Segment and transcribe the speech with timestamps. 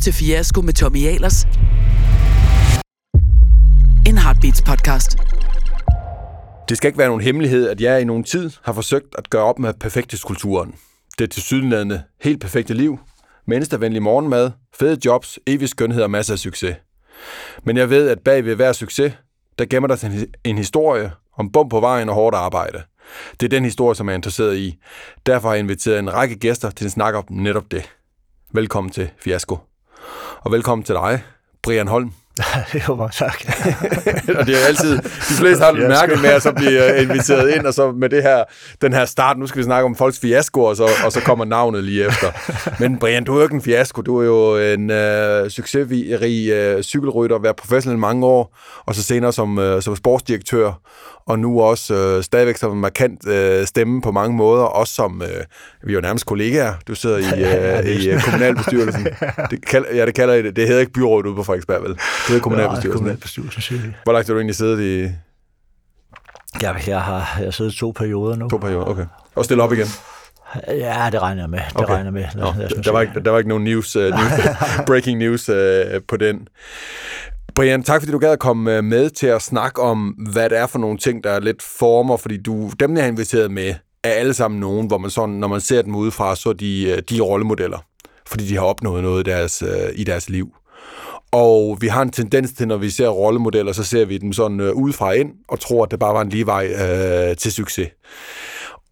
[0.00, 1.44] til Fiasko med Tommy Ahlers.
[4.06, 5.18] En Heartbeats podcast.
[6.68, 9.42] Det skal ikke være nogen hemmelighed, at jeg i nogen tid har forsøgt at gøre
[9.42, 10.74] op med perfekthedskulturen.
[11.18, 12.98] Det er til sydenladende helt perfekte liv,
[13.46, 16.76] menneskevenlig morgenmad, fede jobs, evig skønhed og masser af succes.
[17.64, 19.12] Men jeg ved, at bag ved hver succes,
[19.58, 22.82] der gemmer der sig en historie om bum på vejen og hårdt arbejde.
[23.40, 24.78] Det er den historie, som jeg er interesseret i.
[25.26, 27.90] Derfor har jeg inviteret en række gæster til en snak om netop det.
[28.52, 29.69] Velkommen til Fiasko.
[30.44, 31.22] Og velkommen til dig,
[31.62, 32.19] Brian Holm.
[32.88, 33.34] jo, mange tak.
[34.38, 37.74] og det er altid, de fleste har mærke med at så blive inviteret ind, og
[37.74, 38.44] så med det her,
[38.82, 41.44] den her start, nu skal vi snakke om folks fiasko, og så, og så kommer
[41.44, 42.26] navnet lige efter.
[42.80, 46.82] Men Brian, du er jo ikke en fiasko, du er jo en øh, succesrig øh,
[46.82, 50.72] cykelrytter, været professionel i mange år, og så senere som, øh, som sportsdirektør,
[51.26, 55.22] og nu også øh, stadigvæk som en markant øh, stemme på mange måder, også som,
[55.22, 55.44] øh,
[55.84, 57.22] vi er jo nærmest kollegaer, du sidder i,
[57.88, 59.08] øh, i øh, kommunalbestyrelsen.
[59.50, 60.56] Det, kald, ja, det kalder I det.
[60.56, 61.98] Det hedder ikke byrådet ude på Frederiksberg, vel?
[62.30, 62.90] Det hedder kommunalbestyrelsen.
[62.90, 63.88] Ja, kommunalbestyrelsen, siger vi.
[64.04, 65.12] Hvor langt har du egentlig siddet i?
[66.62, 68.48] Ja, jeg har, jeg har siddet to perioder nu.
[68.48, 69.04] To perioder, okay.
[69.34, 69.86] Og stille op igen?
[70.68, 71.58] Ja, det regner jeg med.
[71.58, 71.94] Det okay.
[71.94, 72.24] regner med.
[72.34, 74.32] Lad, Nå, lad der, var ikke, der var ikke nogen news, uh, news
[74.86, 75.56] breaking news uh,
[76.08, 76.48] på den.
[77.54, 80.58] Brian, tak fordi du gad at komme øh, med til at snakke om, hvad det
[80.58, 83.74] er for nogle ting, der er lidt former, fordi du, dem, jeg har inviteret med,
[84.04, 87.00] er alle sammen nogen, hvor man sådan, når man ser dem udefra, så er de,
[87.08, 87.78] de er rollemodeller,
[88.26, 89.62] fordi de har opnået noget i deres,
[89.94, 90.54] i deres liv.
[91.32, 94.60] Og vi har en tendens til, når vi ser rollemodeller, så ser vi dem sådan
[94.60, 97.88] øh, udefra ind, og tror, at det bare var en lige vej øh, til succes.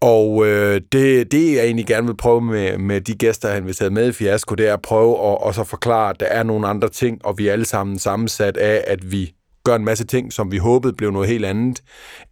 [0.01, 3.75] Og øh, det, det, jeg egentlig gerne vil prøve med, med de gæster, han vil
[3.75, 6.43] tage med i Fiasko, det er at prøve at, og så forklare, at der er
[6.43, 10.05] nogle andre ting, og vi er alle sammen sammensat af, at vi gør en masse
[10.05, 11.83] ting, som vi håbede blev noget helt andet,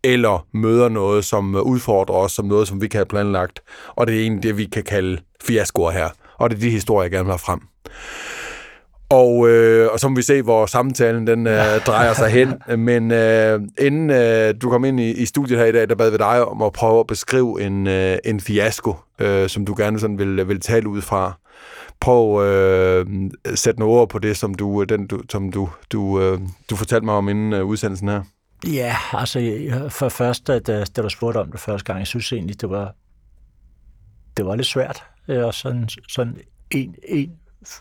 [0.03, 3.59] eller møder noget, som udfordrer os, som noget, som vi kan have planlagt.
[3.87, 6.09] Og det er egentlig det, vi kan kalde fiaskoer her.
[6.37, 7.59] Og det er de historier, jeg gerne vil have frem.
[9.09, 12.53] Og, øh, og så må vi se, hvor samtalen den øh, drejer sig hen.
[12.85, 16.11] Men øh, inden øh, du kom ind i, i studiet her i dag, der bad
[16.11, 19.99] vi dig om at prøve at beskrive en, øh, en fiasko, øh, som du gerne
[19.99, 21.39] sådan vil, vil tale ud fra.
[21.99, 23.05] Prøv at øh,
[23.55, 26.39] sætte nogle ord på det, som du, den, du, som du, du, øh,
[26.69, 28.21] du fortalte mig om inden øh, udsendelsen her.
[28.67, 29.39] Ja, altså
[29.89, 32.95] for først, da, da du spurgte om det første gang, jeg synes egentlig, det var,
[34.37, 35.03] det var lidt svært.
[35.27, 36.37] Og sådan, sådan
[36.71, 37.31] en, en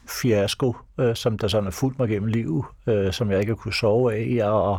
[0.08, 3.56] fiasko, øh, som der sådan er fuldt mig gennem livet, øh, som jeg ikke har
[3.56, 4.50] kunne sove af.
[4.50, 4.78] Og, og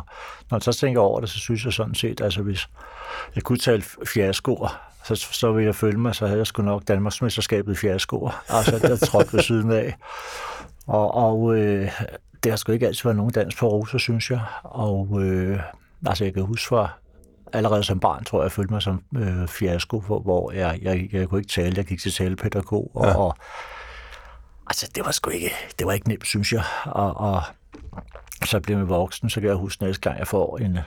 [0.50, 2.68] når jeg så tænker over det, så synes jeg sådan set, altså hvis
[3.34, 6.88] jeg kunne tale fiaskoer, så, så ville jeg føle mig, så havde jeg sgu nok
[6.88, 8.42] Danmarksmesterskabet i fiaskoer.
[8.48, 9.96] Altså, der trådte ved siden af.
[10.86, 11.90] Og, og øh,
[12.42, 14.40] det har sgu ikke altid været nogen dans på roser, synes jeg.
[14.62, 15.60] Og øh,
[16.06, 16.88] altså, jeg kan huske fra
[17.52, 21.08] allerede som barn, tror jeg, jeg følte mig som øh, fiasko, hvor, hvor jeg, jeg,
[21.12, 21.74] jeg kunne ikke tale.
[21.76, 23.18] Jeg gik til talepædagog, og, ja.
[23.18, 23.36] og
[24.68, 26.64] altså, det var sgu ikke, det var ikke nemt, synes jeg.
[26.84, 27.42] Og, og
[28.44, 30.78] så blev jeg voksen, så kan jeg huske næste gang, jeg får en,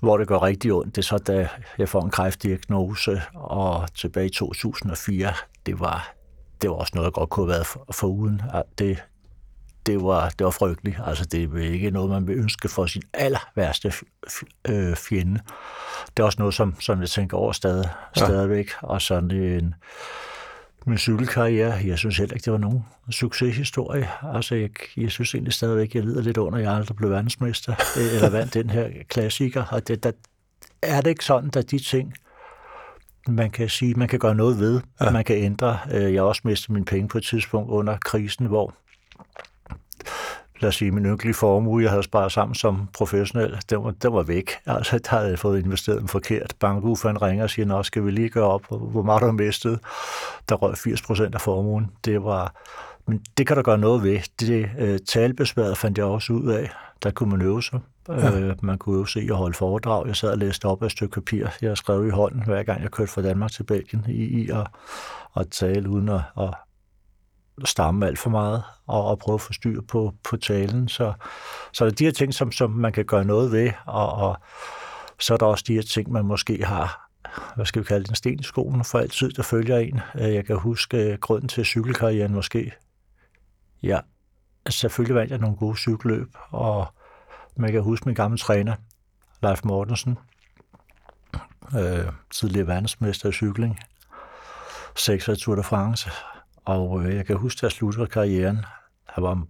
[0.00, 1.48] hvor det går rigtig ondt, det er så, da
[1.78, 5.32] jeg får en kræftdiagnose, og tilbage i 2004,
[5.66, 6.14] det var,
[6.62, 8.42] det var også noget, jeg godt kunne have været for, for uden.
[8.78, 9.02] Det,
[9.86, 10.96] det var, det var frygteligt.
[11.06, 13.92] Altså, det er ikke noget, man vil ønske for sin aller værste
[14.68, 15.40] øh, fjende.
[16.16, 18.24] Det er også noget, som, som jeg tænker over stadig, ja.
[18.24, 18.70] stadigvæk.
[18.82, 19.74] Og sådan en,
[20.88, 24.08] min cykelkarriere, jeg synes heller ikke, det var nogen succeshistorie.
[24.34, 27.74] Altså, jeg, jeg synes egentlig stadigvæk, jeg lider lidt under, at jeg aldrig blev verdensmester,
[28.14, 29.64] eller vandt den her klassiker.
[29.64, 30.12] Og det, der,
[30.82, 32.14] er det ikke sådan, at de ting,
[33.28, 35.10] man kan sige, man kan gøre noget ved, ja.
[35.10, 35.78] man kan ændre.
[35.92, 38.74] Øh, jeg har også mistet mine penge på et tidspunkt under krisen, hvor
[40.60, 44.12] lad os sige, min ynkelige formue, jeg havde sparet sammen som professionel, den var, den
[44.12, 44.50] var væk.
[44.66, 46.54] Altså, der havde jeg fået investeret den forkert.
[46.60, 49.80] Bankufan ringer og siger, nå, skal vi lige gøre op, hvor meget du har mistet?
[50.48, 51.90] Der røg 80 procent af formuen.
[52.04, 52.54] Det var,
[53.06, 54.18] men det kan der gøre noget ved.
[54.40, 56.70] Det uh, talbesværet fandt jeg også ud af.
[57.02, 57.80] Der kunne man øve sig.
[58.08, 58.50] Ja.
[58.50, 60.06] Uh, man kunne øve sig i at holde foredrag.
[60.06, 62.82] Jeg sad og læste op af et stykke papir, jeg skrev i hånden, hver gang
[62.82, 64.66] jeg kørte fra Danmark til Belgien, i, i at,
[65.36, 66.54] at tale uden at, at
[67.64, 70.88] stamme alt for meget og, og prøve at få styr på, på talen.
[70.88, 71.12] Så,
[71.72, 74.36] så der er de her ting, som, som man kan gøre noget ved, og, og
[75.18, 77.08] så er der også de her ting, man måske har
[77.54, 80.00] hvad skal vi kalde det, en sten i skoen for altid, der følger en.
[80.14, 82.72] Øh, jeg kan huske øh, grunden til cykelkarrieren måske.
[83.82, 84.00] Ja,
[84.68, 86.86] selvfølgelig vandt jeg nogle gode cykelløb, og
[87.56, 88.74] man kan huske min gamle træner,
[89.42, 90.18] Leif Mortensen,
[91.78, 93.78] øh, tidligere verdensmester i cykling,
[94.96, 96.10] 6 Tour de France,
[96.68, 98.56] og øh, jeg kan huske, at jeg sluttede karrieren.
[99.16, 99.42] Jeg var,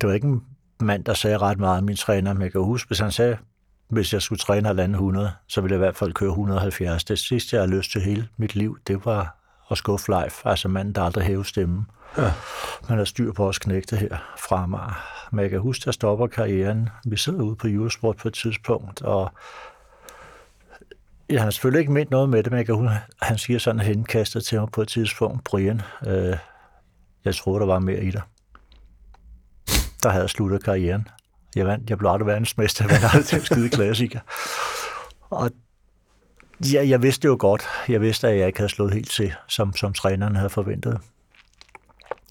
[0.00, 0.44] det var ikke en
[0.80, 3.38] mand, der sagde ret meget min træner, men jeg kan huske, hvis han sagde,
[3.88, 7.04] hvis jeg skulle træne halvanden 100, så ville jeg i hvert fald køre 170.
[7.04, 9.36] Det sidste, jeg har lyst til hele mit liv, det var
[9.70, 10.30] at skuffe live.
[10.44, 11.86] Altså manden, der aldrig hævede stemmen.
[12.18, 12.32] Ja.
[12.88, 14.16] Man har styr på os knægte her
[14.48, 14.92] fra mig.
[15.32, 16.88] Men jeg kan huske, at jeg stopper karrieren.
[17.04, 19.32] Vi sidder ude på Eurosport på et tidspunkt, og
[21.30, 23.80] jeg har selvfølgelig ikke ment noget med det, men jeg kan huske, han siger sådan
[23.80, 26.36] henkastet til mig på et tidspunkt, Brian, øh,
[27.24, 28.22] jeg troede, der var mere i dig.
[30.02, 31.08] Der havde jeg sluttet karrieren.
[31.56, 34.20] Jeg, vandt, jeg blev aldrig verdensmester, jeg vandt aldrig skide klassiker.
[35.30, 35.50] Og
[36.72, 37.62] ja, jeg vidste jo godt.
[37.88, 40.98] Jeg vidste, at jeg ikke havde slået helt til, som, som træneren havde forventet.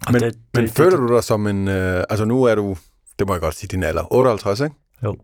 [0.07, 1.68] Og men, det, det, men det, føler det, du dig som en...
[1.68, 2.77] Øh, altså nu er du,
[3.19, 4.75] det må jeg godt sige, din alder, 58, ikke?
[5.03, 5.15] Jo.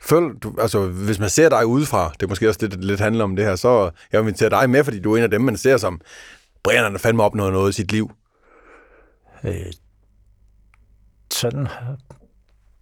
[0.00, 3.00] Føl, du, altså, hvis man ser dig udefra, det er måske også det, det lidt
[3.00, 5.30] handler om det her, så jeg vil invitere dig med, fordi du er en af
[5.30, 6.00] dem, man ser som,
[6.62, 8.10] Brian han fandme opnået noget i sit liv.
[9.44, 9.72] Øh,
[11.30, 11.66] sådan,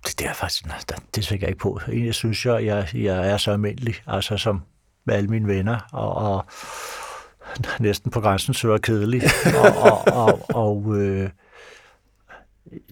[0.06, 1.80] det, det er faktisk, det, det tænker jeg ikke på.
[1.88, 4.62] Egentlig synes jeg, jeg, jeg er så almindelig, altså som
[5.04, 6.44] med alle mine venner, og, og
[7.80, 9.22] næsten på grænsen så er kedelig.
[9.64, 11.30] og, og, og, og øh,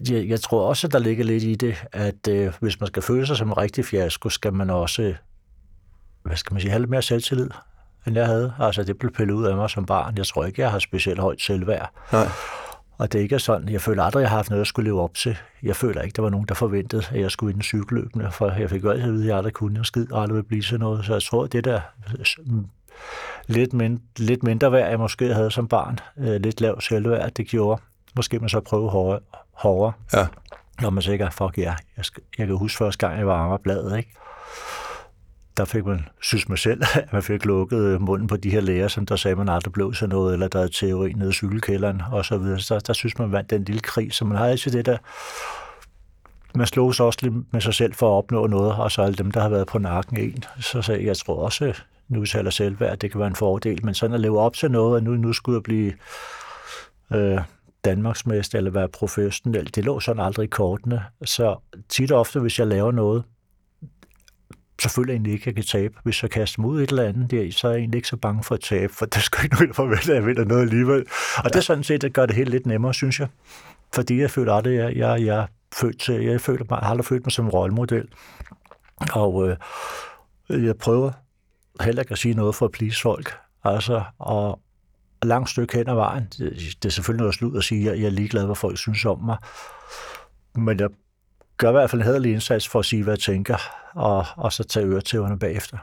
[0.09, 3.01] jeg, jeg tror også, at der ligger lidt i det, at øh, hvis man skal
[3.01, 5.13] føle sig som en rigtig fiasko, skal man også,
[6.23, 7.49] hvad skal man sige, have lidt mere selvtillid,
[8.07, 8.53] end jeg havde.
[8.59, 10.17] Altså, det blev pillet ud af mig som barn.
[10.17, 11.91] Jeg tror ikke, jeg har specielt højt selvværd.
[12.11, 12.27] Nej.
[12.97, 15.01] Og det er ikke sådan, jeg føler aldrig, jeg har haft noget, jeg skulle leve
[15.01, 15.37] op til.
[15.63, 18.51] Jeg føler ikke, der var nogen, der forventede, at jeg skulle i den cykelløbende, for
[18.51, 20.47] jeg fik jo altid at vide, at jeg aldrig kunne, og skid og aldrig ville
[20.47, 21.05] blive sådan noget.
[21.05, 21.81] Så jeg tror, det der
[23.47, 27.47] lidt, mind, lidt mindre værd, jeg måske havde som barn, øh, lidt lav selvværd, det
[27.47, 27.81] gjorde,
[28.15, 29.19] måske man så prøve hårdere,
[29.63, 30.27] hårdere ja.
[30.81, 33.97] når man sikker, fuck ja, jeg, skal, jeg kan huske første gang, jeg var Amagerbladet,
[33.97, 34.15] ikke?
[35.57, 38.87] der fik man, synes man selv, at man fik lukket munden på de her læger,
[38.87, 42.01] som der sagde, man aldrig blev sådan noget, eller der er teori nede i cykelkælderen,
[42.11, 42.59] og så videre.
[42.59, 44.97] Så der, der synes man, vandt den lille krig, så man har altid det der,
[46.55, 49.15] man slog sig også lidt med sig selv for at opnå noget, og så alle
[49.15, 51.73] dem, der har været på nakken en, så sagde jeg, tror også,
[52.07, 54.97] nu taler selvværd, det kan være en fordel, men sådan at leve op til noget,
[54.97, 55.93] at nu, nu skulle jeg blive
[57.13, 57.41] øh,
[57.85, 61.03] Danmarksmester eller være professionel, det lå sådan aldrig i kortene.
[61.25, 61.57] Så
[61.89, 63.23] tit og ofte, hvis jeg laver noget,
[64.81, 65.95] så føler jeg egentlig ikke, at jeg kan tabe.
[66.03, 68.07] Hvis jeg kaster mig ud i et eller andet, der, så er jeg egentlig ikke
[68.07, 70.61] så bange for at tabe, for der skal ikke nogen, forvente, at jeg vinder noget
[70.61, 71.05] alligevel.
[71.37, 71.49] Og ja.
[71.49, 73.27] det er sådan set, det gør det helt lidt nemmere, synes jeg.
[73.93, 77.05] Fordi jeg føler aldrig, jeg, jeg, jeg, følt til, jeg, føler mig, jeg har aldrig
[77.05, 78.07] følt mig som en rollemodel.
[79.13, 81.11] Og øh, jeg prøver
[81.81, 83.33] heller ikke at sige noget for at please folk.
[83.63, 84.59] Altså, og
[85.25, 88.05] langt stykke hen ad vejen, det, det er selvfølgelig noget slut at sige, at jeg
[88.05, 89.37] er ligeglad, hvad folk synes om mig.
[90.55, 90.89] Men jeg
[91.57, 93.57] gør i hvert fald en hederlig indsats for at sige, hvad jeg tænker,
[93.95, 95.77] og, og så tage øretæverne bagefter.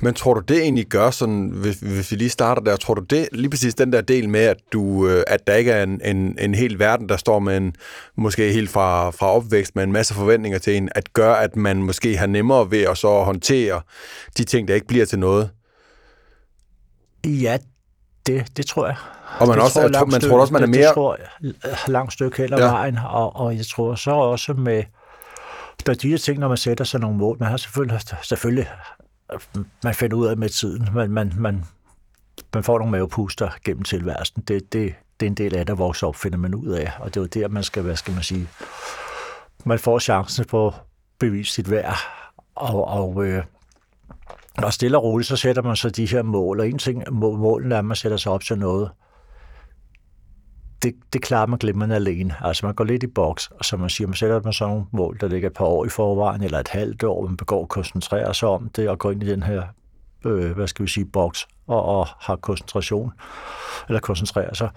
[0.00, 3.02] Men tror du det egentlig gør sådan, hvis, hvis vi lige starter der, tror du
[3.02, 6.00] det, lige præcis den der del med, at, du, øh, at der ikke er en,
[6.04, 7.74] en, en hel verden, der står med en,
[8.16, 11.82] måske helt fra, fra opvækst med en masse forventninger til en, at gør, at man
[11.82, 13.80] måske har nemmere ved at så håndtere
[14.38, 15.50] de ting, der ikke bliver til noget?
[17.26, 17.58] Ja,
[18.28, 18.96] det, det tror jeg.
[19.38, 20.86] Og man, det også, tror, jeg, man tror også, man er mere...
[20.86, 22.70] Det tror jeg, langt stykke hen ad ja.
[22.70, 24.82] vejen, og, og jeg tror så også med
[25.86, 27.36] der er de her ting, når man sætter sig nogle mål.
[27.40, 28.68] Man har selvfølgelig, selvfølgelig
[29.84, 30.88] man finder ud af med tiden.
[30.94, 31.64] Man, man, man,
[32.54, 34.42] man får nogle mavepuster gennem tilværelsen.
[34.48, 36.92] Det, det, det er en del af det, vores op finder man ud af.
[36.98, 38.48] Og det er jo der, man skal, hvad skal man sige,
[39.64, 40.74] man får chancen på at
[41.18, 41.96] bevise sit værd.
[42.54, 43.44] Og, og, øh,
[44.64, 46.60] og stille og roligt, så sætter man så de her mål.
[46.60, 48.90] Og en ting, målene er, at man sætter sig op til noget
[50.82, 52.34] det, det klarer man glimrende alene.
[52.40, 54.86] Altså man går lidt i boks, og så man siger, man sætter man sådan nogle
[54.92, 57.68] mål, der ligger et par år i forvejen, eller et halvt år, man begår at
[57.68, 59.62] koncentrere sig om det, og går ind i den her,
[60.24, 63.12] øh, hvad skal vi sige, boks, og, og har koncentration,
[63.88, 64.70] eller koncentrerer sig.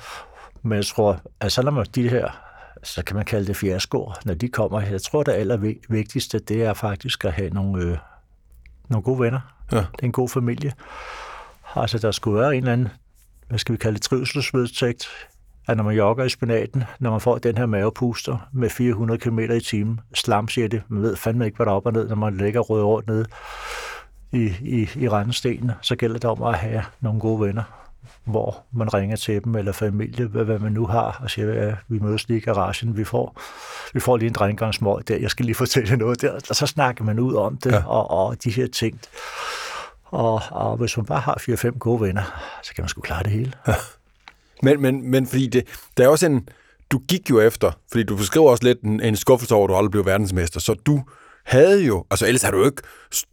[0.64, 2.30] Men jeg tror, altså når man de her,
[2.84, 6.74] så kan man kalde det fiaskoer, når de kommer, jeg tror, det allervigtigste, det er
[6.74, 7.98] faktisk at have nogle, øh,
[8.92, 9.40] nogle gode venner.
[9.72, 9.78] Ja.
[9.78, 10.74] Det er en god familie.
[11.76, 12.88] Altså, der skulle være en eller anden,
[13.48, 15.08] hvad skal vi kalde det, trivselsvedtægt
[15.68, 19.40] at når man jogger i spinaten, når man får den her mavepuster med 400 km
[19.40, 22.38] i timen, slamsjette, man ved fandme ikke, hvad der er op og ned, når man
[22.38, 23.26] ligger rød rundt nede
[24.32, 27.64] i, i, i rendestenene, så gælder det om at have nogle gode venner,
[28.26, 31.76] hvor man ringer til dem, eller familie, hvad, hvad man nu har, og siger, at
[31.88, 33.42] vi mødes lige i garagen, vi får,
[33.94, 37.04] vi får lige en drenggangsmål der, jeg skal lige fortælle noget der, og så snakker
[37.04, 37.88] man ud om det, ja.
[37.88, 39.00] og, og de her ting.
[40.04, 42.22] Og, og hvis man bare har 4-5 gode venner,
[42.64, 43.54] så kan man sgu klare det hele.
[43.68, 43.74] Ja.
[44.64, 45.64] Men, men, men fordi det,
[45.98, 46.48] der er også en...
[46.92, 49.76] Du gik jo efter, fordi du beskriver også lidt en, en skuffelse over, at du
[49.76, 51.04] aldrig blev verdensmester, så du
[51.46, 52.06] havde jo...
[52.12, 52.82] Altså, ellers har du jo ikke...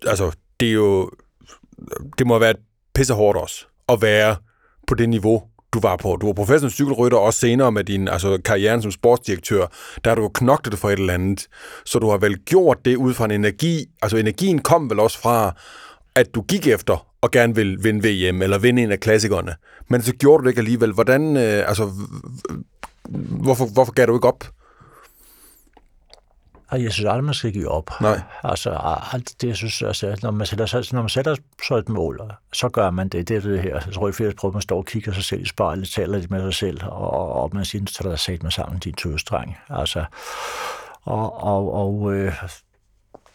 [0.06, 1.10] Altså, det er jo...
[2.18, 2.56] Det må have været
[2.94, 4.36] pisse hårdt også, at være
[4.88, 5.42] på det niveau,
[5.74, 6.16] du var på.
[6.20, 9.66] Du var professionel cykelrytter, også senere med din altså, karriere som sportsdirektør.
[10.04, 11.46] Der har du knoklet for et eller andet.
[11.84, 13.86] Så du har vel gjort det ud fra en energi.
[14.02, 15.54] Altså energien kom vel også fra,
[16.14, 19.54] at du gik efter og gerne vil vinde VM eller vinde en af klassikerne.
[19.88, 20.92] Men så gjorde du det ikke alligevel.
[20.92, 21.90] Hvordan, øh, altså,
[23.42, 24.44] hvorfor, hvorfor gav du ikke op?
[26.70, 27.90] Og jeg synes aldrig, man skal give op.
[28.00, 28.20] Nej.
[28.44, 28.70] Altså,
[29.12, 31.36] alt det, jeg synes, altså, når, man sætter, sig- når man sætter
[31.68, 32.20] så et mål,
[32.52, 33.28] så gør man det.
[33.28, 33.80] Det er det her.
[33.86, 36.30] Jeg tror, at prøver, at man står og kigger sig selv i spejlet, taler lidt
[36.30, 39.56] med sig selv, og, og man siger, så der er sat med sammen, din tøstreng.
[39.70, 40.04] Altså,
[41.04, 42.32] og, og, og øh,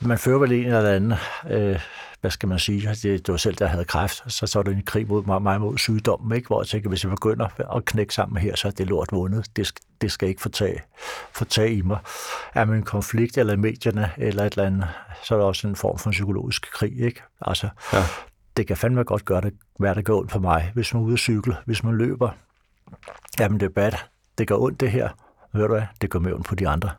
[0.06, 1.14] man fører vel en eller anden,
[1.50, 1.80] øh,
[2.22, 4.74] hvad skal man sige, det, det var selv, der havde kræft, så så er det
[4.76, 6.48] en krig mod mig, mig mod sygdommen, ikke?
[6.48, 9.56] hvor jeg tænker, hvis jeg begynder at knække sammen her, så er det lort vundet.
[9.56, 10.82] Det, skal- det skal ikke få tag,
[11.34, 11.98] få tag i mig.
[12.54, 14.88] Er man en konflikt eller medierne eller et eller andet,
[15.24, 17.00] så er der også en form for en psykologisk krig.
[17.00, 17.22] Ikke?
[17.42, 18.04] Altså, Ja.
[18.58, 21.06] det kan fandme godt gøre det, være det går ondt på mig, hvis man er
[21.06, 22.30] ude at cykle, hvis man løber.
[23.40, 23.92] Jamen det er bad.
[24.38, 25.10] Det gør ondt det her.
[25.54, 25.84] Ved du hvad?
[26.02, 26.90] Det går mere ondt på de andre.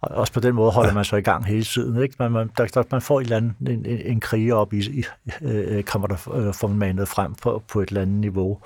[0.00, 2.02] Og også på den måde holder man sig i gang hele tiden.
[2.02, 2.16] Ikke?
[2.18, 4.78] Man, man, der, der, man får en, eller anden, en, en, en kriger op i,
[4.78, 5.04] i
[5.42, 8.60] øh, kommer der øh, formanet frem på, på et eller andet niveau.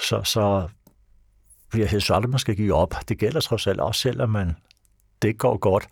[0.00, 0.68] Så, så
[1.76, 2.94] jeg synes aldrig, man skal give op.
[3.08, 4.56] Det gælder trods alt også, selvom man,
[5.22, 5.88] det går godt.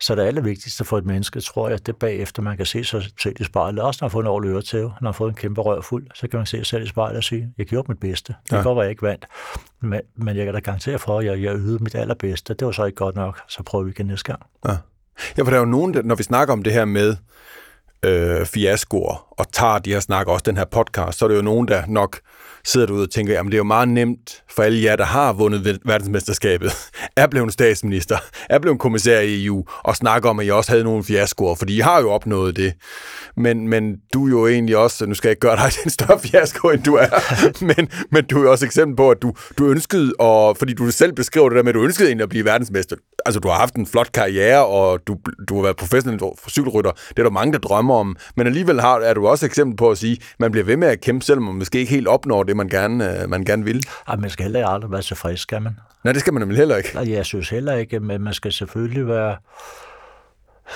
[0.00, 3.02] Så det allervigtigste for et menneske, tror jeg, det er bagefter, man kan se sig
[3.22, 3.82] selv i spejlet.
[3.82, 5.80] Også når man har fået en årlig øretæve, når man har fået en kæmpe rør
[5.80, 8.34] fuld, så kan man se sig selv i spejlet og sige, jeg gjorde mit bedste.
[8.50, 8.62] Det Ja.
[8.62, 9.26] går, jeg ikke vandt.
[9.80, 12.54] Men, men jeg kan da garantere for, at jeg, jeg ydede mit allerbedste.
[12.54, 14.42] Det var så ikke godt nok, så prøver vi igen næste gang.
[14.68, 14.76] Ja.
[15.38, 17.16] ja, for der er jo nogen, der, når vi snakker om det her med
[18.04, 21.42] øh, fiaskoer, og tager de her snak, også den her podcast, så er det jo
[21.42, 22.20] nogen, der nok
[22.64, 25.32] sidder derude og tænker, jamen det er jo meget nemt for alle jer, der har
[25.32, 26.72] vundet ver- verdensmesterskabet,
[27.16, 28.18] er blevet statsminister,
[28.50, 31.76] er blevet kommissær i EU, og snakker om, at I også havde nogle fiaskoer, fordi
[31.76, 32.74] I har jo opnået det.
[33.36, 35.90] Men, men du er jo egentlig også, nu skal jeg ikke gøre dig til en
[35.90, 37.08] større fiasko, end du er,
[37.76, 40.90] men, men du er jo også eksempel på, at du, du ønskede, og, fordi du
[40.90, 42.96] selv beskriver det der med, at du ønskede egentlig at blive verdensmester.
[43.26, 45.16] Altså, du har haft en flot karriere, og du,
[45.48, 46.90] du har været professionel cykelrytter.
[47.08, 48.16] Det er der mange, der drømmer om.
[48.36, 50.88] Men alligevel har, er du også eksempel på at sige, at man bliver ved med
[50.88, 53.82] at kæmpe, selvom man måske ikke helt opnår det, man gerne, øh, man gerne vil.
[54.08, 55.76] Ej, man skal heller aldrig være tilfreds, skal man?
[56.04, 56.98] Nej, det skal man nemlig heller ikke.
[56.98, 59.36] Og jeg synes heller ikke, men man skal selvfølgelig være...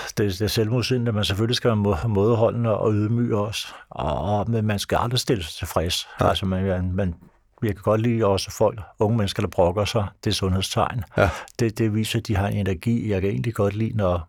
[0.08, 3.68] Det, det er selvmodsigende, men selvfølgelig skal man mådeholdende og ydmyg også.
[3.90, 6.08] Og, og, men man skal aldrig stille sig tilfreds.
[6.20, 6.28] Ja.
[6.28, 7.14] Altså, man, man,
[7.62, 10.06] jeg kan godt lide også folk, unge mennesker, der brokker sig.
[10.24, 11.04] Det er sundhedstegn.
[11.16, 11.30] Ja.
[11.58, 13.10] Det, det viser, at de har en energi.
[13.10, 14.28] Jeg kan egentlig godt lide, når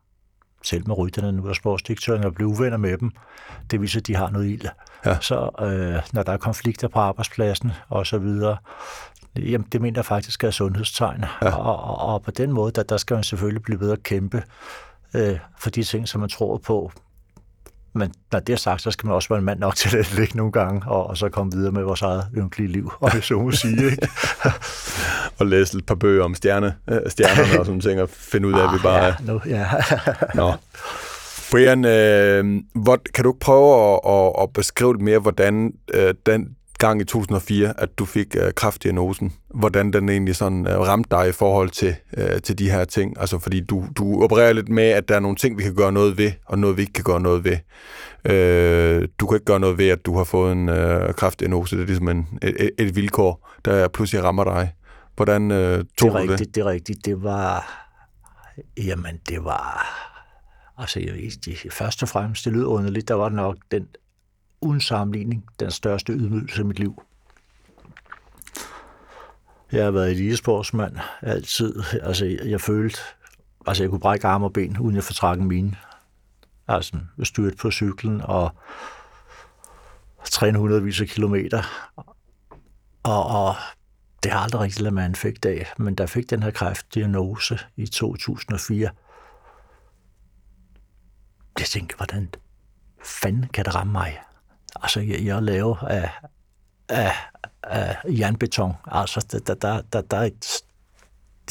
[0.64, 3.12] selv med rytterne nu er sportsdirektøren og blive uvenner med dem.
[3.72, 4.68] Det viser, at de har noget ild.
[5.06, 5.18] Ja.
[5.22, 8.58] Så øh, når der er konflikter på arbejdspladsen og så videre,
[9.36, 11.26] jamen det mener jeg faktisk er sundhedstegn.
[11.42, 11.56] Ja.
[11.56, 14.44] Og, og, og på den måde, der, der skal man selvfølgelig blive ved at kæmpe
[15.14, 16.92] øh, for de ting, som man tror på.
[17.96, 20.14] Men når det er sagt, så skal man også være en mand nok til at
[20.14, 23.24] ligge nogle gange, og, og så komme videre med vores eget ynkelige liv, og det
[23.24, 23.86] så må sige.
[23.86, 24.08] Ikke?
[25.40, 28.54] Og læse et par bøger om stjerne, øh, stjernerne og sådan ting, og finde ud
[28.54, 29.06] af, at vi bare er...
[29.06, 29.68] ja, nu, ja.
[30.36, 30.54] Nå.
[31.52, 36.14] Brian, øh, hvor, kan du ikke prøve at, at, at beskrive lidt mere, hvordan øh,
[36.26, 36.56] den
[36.88, 41.30] gang i 2004, at du fik øh, kraftdiagnosen, hvordan den egentlig sådan øh, ramte dig
[41.30, 43.20] i forhold til, øh, til de her ting?
[43.20, 45.92] Altså, fordi du, du opererer lidt med, at der er nogle ting, vi kan gøre
[45.92, 47.58] noget ved, og noget, vi ikke kan gøre noget ved.
[48.32, 51.76] Øh, du kan ikke gøre noget ved, at du har fået en øh, kraftdiagnose.
[51.76, 54.74] Det er ligesom en, et, et vilkår, der pludselig rammer dig.
[55.16, 56.30] Hvordan øh, Det tog er du det?
[56.30, 57.06] rigtigt, det er rigtigt.
[57.06, 57.80] Det var...
[58.78, 59.86] Jamen, det var...
[60.78, 61.14] Altså, jeg,
[61.46, 63.88] det, først og fremmest, det lyder underligt, der var nok den
[64.64, 67.04] uden sammenligning, den største ydmygelse i mit liv.
[69.72, 71.84] Jeg har været elitesportsmand altid.
[72.02, 73.00] Altså, jeg, jeg følte,
[73.68, 75.76] altså jeg kunne brække arme og ben, uden at fortrække mine.
[76.68, 78.52] Altså, styrte på cyklen og
[80.26, 81.64] træne hundredvis af kilometer.
[83.04, 83.56] Og, og
[84.24, 87.60] det har aldrig rigtig lavet mig en fik dag, men der fik den her kræftdiagnose
[87.76, 88.90] i 2004.
[91.60, 92.30] Jeg tænkte, hvordan
[93.06, 94.20] fanden kan det ramme mig?
[94.82, 96.10] Altså, jeg, jeg laver af,
[96.90, 97.12] af,
[97.64, 98.74] af jernbeton.
[98.86, 100.64] Altså, der, der, der, der, der er et,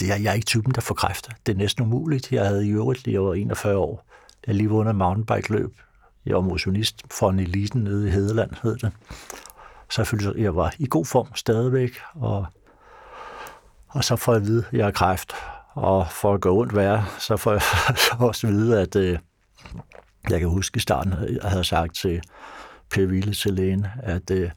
[0.00, 1.32] jeg, jeg er ikke typen, der får kræfter.
[1.46, 2.32] Det er næsten umuligt.
[2.32, 4.04] Jeg havde i øvrigt, jeg var 41 år.
[4.46, 5.76] Jeg lige vundet mountainbike-løb.
[6.26, 8.92] Jeg var motionist for en eliten nede i Hedeland, hed det.
[9.90, 12.46] Så jeg følte, at jeg var i god form stadigvæk, og,
[13.88, 15.32] og så får jeg at vide, at jeg har kræft.
[15.74, 17.62] Og for at gå ondt værre, så får jeg
[18.08, 19.18] så også at vide, at øh,
[20.30, 21.12] jeg kan huske i starten,
[21.42, 22.22] jeg havde sagt til
[22.92, 24.50] Per Ville til lægen, at øh,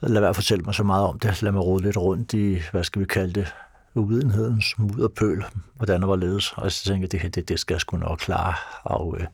[0.00, 1.42] lad være at fortælle mig så meget om det.
[1.42, 3.54] Lad mig rode lidt rundt i, hvad skal vi kalde det,
[3.94, 5.44] uvidenhedens mudderpøl,
[5.74, 6.52] hvordan det var ledes.
[6.52, 8.54] Og så tænkte jeg, det her, det, det skal jeg sgu nok klare.
[8.82, 9.26] Og øh,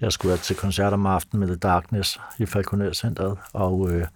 [0.00, 4.06] jeg skulle være til koncert om aftenen med The Darkness i Falconer Centeret, og øh,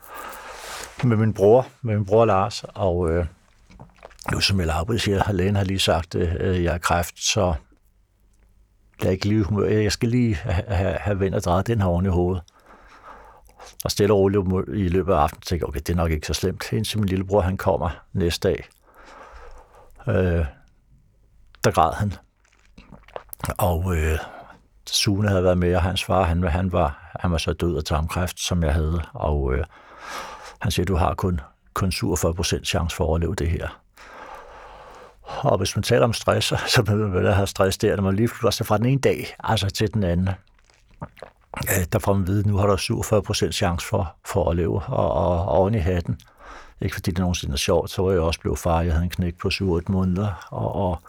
[1.04, 3.26] med min bror, med min bror Lars, og øh,
[4.32, 7.24] nu som jeg arbejder siger, at lægen har lige sagt, at øh, jeg er kræft,
[7.24, 7.54] så
[9.02, 9.66] jeg, ikke lige, humør.
[9.66, 12.42] jeg skal lige have, have, have vendt og drejet den her oven i hovedet.
[13.84, 16.34] Og stille og roligt i løbet af aftenen tænkte okay, det er nok ikke så
[16.34, 16.72] slemt.
[16.72, 18.68] Indtil min lillebror, han kommer næste dag.
[20.08, 20.46] øh,
[21.64, 22.12] der græd han.
[23.58, 24.18] Og øh,
[24.86, 27.84] Sune havde været med, og hans far, han, han, var, han var så død af
[27.84, 29.02] tarmkræft, som jeg havde.
[29.12, 29.64] Og øh,
[30.58, 31.40] han siger, du har kun,
[31.74, 33.68] kun 47 procent chance for at overleve det her.
[35.22, 38.28] Og hvis man taler om stress, så vil man have stress der, når man lige
[38.28, 40.28] flytter altså fra den ene dag, altså til den anden.
[41.92, 44.56] Der får man at vide, at nu har du 47 procent chance for, for at
[44.56, 46.20] leve, og, og, og oven i hatten.
[46.80, 48.82] Ikke fordi det nogensinde er sjovt, så var jeg også blevet far.
[48.82, 51.02] Jeg havde en knæk på 7-8 måneder, og, og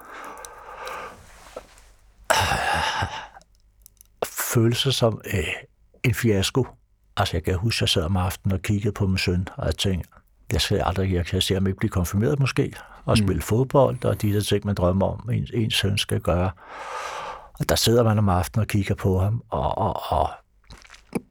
[4.53, 5.43] følelser som øh,
[6.03, 6.67] en fiasko.
[7.17, 9.65] Altså, jeg kan huske, at jeg sad om aftenen og kiggede på min søn, og
[9.65, 10.09] jeg tænkte,
[10.51, 12.73] jeg skal aldrig, jeg kan se ham ikke blive konfirmeret måske,
[13.05, 13.25] og mm.
[13.25, 16.51] spille fodbold, og de der ting, man drømmer om, ens, ens søn skal gøre.
[17.59, 20.29] Og der sidder man om aftenen og kigger på ham, og, og, og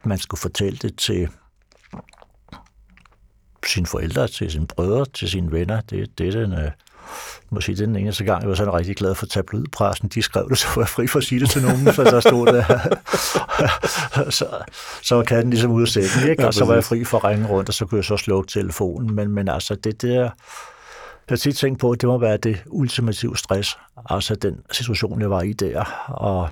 [0.05, 1.29] man skulle fortælle det til
[3.67, 5.81] sine forældre, til sine brødre, til sine venner.
[5.81, 6.71] Det, det er den, øh,
[7.51, 10.09] må sige, den eneste gang, jeg var sådan rigtig glad for tabloidpressen.
[10.09, 12.21] De skrev det, så var jeg fri for at sige det til nogen, for der
[12.21, 12.65] stod der.
[14.39, 14.47] så,
[15.03, 16.47] så var katten ligesom ude af sækken, ikke?
[16.47, 18.51] og så var jeg fri for at ringe rundt, og så kunne jeg så slukke
[18.51, 19.15] telefonen.
[19.15, 20.31] Men, men altså, det der...
[21.33, 23.79] Jeg har tit tænkt på, at det må være det ultimative stress,
[24.11, 26.49] altså den situation, jeg var i der, og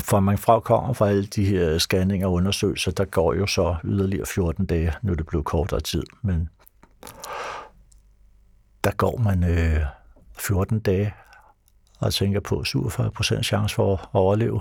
[0.00, 3.76] for man fra kommer fra alle de her scanninger og undersøgelser, der går jo så
[3.84, 6.48] yderligere 14 dage, nu er det blevet kortere tid, men
[8.84, 9.80] der går man øh,
[10.38, 11.14] 14 dage
[12.00, 14.60] og tænker på 47% chance for at overleve.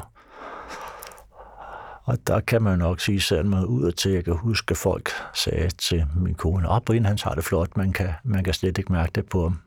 [2.11, 5.09] Og der kan man nok sige selv mig ud til, jeg kan huske, at folk
[5.33, 8.77] sagde til min kone, at Brian, han tager det flot, man kan, man kan slet
[8.77, 9.59] ikke mærke det på ham.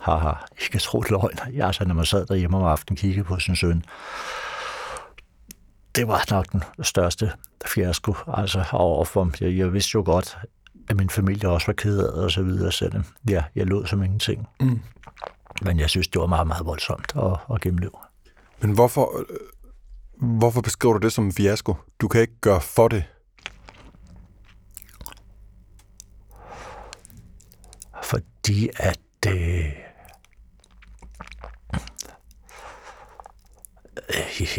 [0.00, 0.32] Haha,
[0.62, 1.38] ikke tro løgn.
[1.52, 3.84] Jeg, altså, når man sad derhjemme om aftenen og kiggede på sin søn,
[5.94, 7.32] det var nok den største
[7.66, 8.14] fiasko.
[8.28, 10.38] Altså overfor, jeg, jeg vidste jo godt,
[10.88, 14.02] at min familie også var ked af og så videre, selvom ja, jeg lod som
[14.02, 14.48] ingenting.
[14.60, 14.80] Mm.
[15.62, 17.92] Men jeg synes, det var meget, meget voldsomt at, at gennemleve.
[18.60, 19.24] Men hvorfor,
[20.24, 21.74] hvorfor beskriver du det som en fiasko?
[22.00, 23.04] Du kan ikke gøre for det.
[28.02, 29.72] Fordi at øh,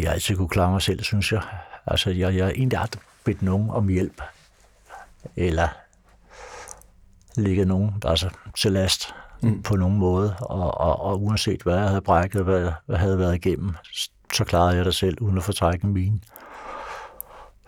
[0.00, 1.42] jeg altid kunne klare mig selv, synes jeg.
[1.86, 4.22] Altså, jeg, jeg egentlig aldrig bedt nogen om hjælp.
[5.36, 5.68] Eller
[7.36, 9.62] ligget nogen altså, til last mm.
[9.62, 13.34] på nogen måde, og, og, og uanset hvad jeg havde brækket, hvad jeg havde været
[13.34, 13.76] igennem,
[14.36, 16.24] så klarede jeg det selv, uden at fortrække min.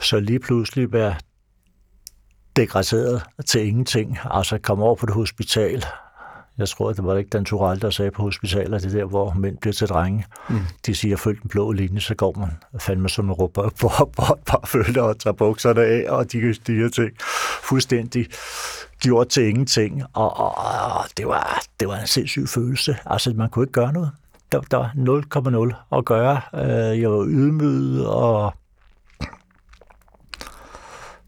[0.01, 1.15] Så lige pludselig være
[2.57, 5.85] degraderet til ingenting, altså komme over på det hospital,
[6.59, 9.59] jeg tror, det var ikke Dan Tural, der sagde på hospitalet, det der, hvor mænd
[9.59, 10.25] bliver til drenge.
[10.49, 10.61] Mm.
[10.87, 12.51] De siger, følg den blå linje, så går man
[12.81, 16.89] fandme som en råber på, bare følger og tager bukserne af, og de, de her
[16.89, 17.11] ting
[17.63, 18.27] fuldstændig
[19.01, 20.03] gjort til ingenting.
[20.13, 22.97] Og, og, og det, var, det var en sindssyg følelse.
[23.07, 24.11] Altså, man kunne ikke gøre noget.
[24.53, 24.93] Der, der var
[25.93, 26.41] 0,0 at gøre.
[26.55, 28.55] Øh, jeg var ydmyg, og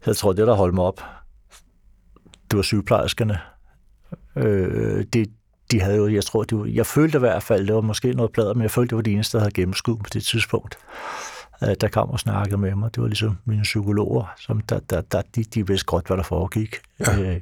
[0.05, 1.01] jeg tror, det, der holdt mig op,
[2.51, 3.39] det var sygeplejerskerne.
[4.35, 5.29] Øh, det,
[5.71, 8.13] de havde jo, jeg tror, det var, jeg følte i hvert fald, det var måske
[8.13, 10.77] noget plader, men jeg følte, det var de eneste, der havde gennemskud på det tidspunkt.
[11.63, 12.95] Øh, der kom og snakkede med mig.
[12.95, 16.23] Det var ligesom mine psykologer, som der, der, der, de, de vidste godt, hvad der
[16.23, 16.75] foregik.
[16.99, 17.19] Ja.
[17.19, 17.41] Øh,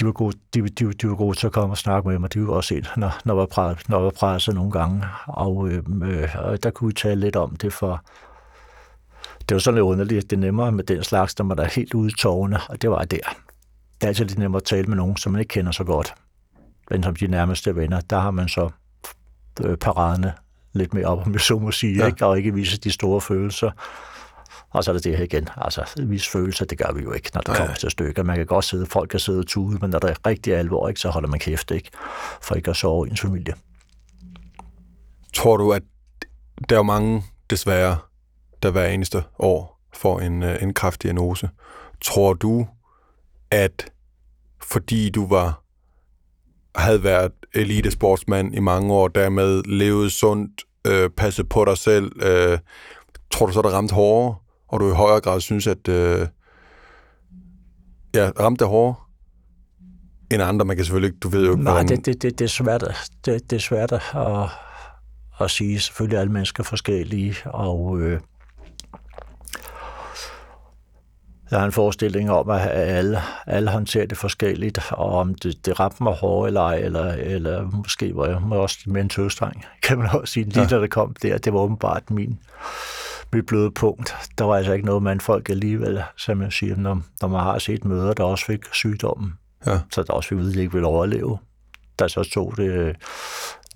[0.00, 2.34] de var, gode, de, de, de var gode til at komme og snakke med mig.
[2.34, 5.04] De var også set, når, når jeg var presset, når jeg var presset nogle gange.
[5.26, 8.04] Og, øh, øh, der kunne vi tale lidt om det, for
[9.48, 10.30] det var sådan lidt underligt.
[10.30, 12.90] Det er nemmere med den slags, når man er helt ude i tårne, og det
[12.90, 13.18] var der
[14.00, 16.14] det er altid lidt nemmere at tale med nogen, som man ikke kender så godt.
[16.90, 18.70] Men som de nærmeste venner, der har man så
[19.64, 20.32] øh, paraderne
[20.72, 22.06] lidt mere op, om jeg så må sige, ja.
[22.06, 22.26] ikke?
[22.26, 23.70] og ikke vise de store følelser.
[24.70, 25.48] Og så er det det her igen.
[25.56, 28.22] Altså, vise følelser, det gør vi jo ikke, når det kommer til stykker.
[28.22, 30.88] Man kan godt sidde, folk kan sidde og tude, men når der er rigtig alvor,
[30.88, 31.90] ikke, så holder man kæft, ikke?
[32.42, 33.54] For ikke at sove ens familie.
[35.34, 35.82] Tror du, at
[36.68, 37.98] der er mange, desværre,
[38.62, 41.50] der hver eneste år får en, øh, en kraftdiagnose.
[42.00, 42.66] Tror du,
[43.50, 43.92] at
[44.62, 45.62] fordi du var
[46.74, 52.58] havde været elitesportsmand i mange år, dermed levet sundt, øh, passet på dig selv, øh,
[53.30, 54.36] tror du så, der ramte hårdere,
[54.68, 56.26] og du i højere grad synes, at øh,
[58.14, 58.94] ja, ramte det hårdere
[60.30, 60.64] end andre?
[60.64, 61.96] Man kan selvfølgelig ikke, du ved jo ikke, Nej, hvordan...
[61.96, 62.84] det, det, det, det, er svært,
[63.24, 64.02] det, det er svært at,
[65.40, 65.80] at sige.
[65.80, 68.20] Selvfølgelig er alle mennesker forskellige, og øh,
[71.50, 75.80] Jeg har en forestilling om, at alle, alle håndterer det forskelligt, og om det, det
[75.80, 79.98] ramte mig hårdt eller ej, eller, eller måske var jeg også med en tøstreng, kan
[79.98, 80.44] man også sige.
[80.44, 80.66] Lige ja.
[80.66, 82.38] da det kom der, det var åbenbart min,
[83.32, 84.14] mit bløde punkt.
[84.38, 87.58] Der var altså ikke noget med folk alligevel, som jeg siger, når, når man har
[87.58, 89.32] set møder, der også fik sygdommen,
[89.66, 89.80] ja.
[89.92, 91.38] så der også vi ved, at de ikke vil overleve.
[91.98, 92.94] der så tog det øh,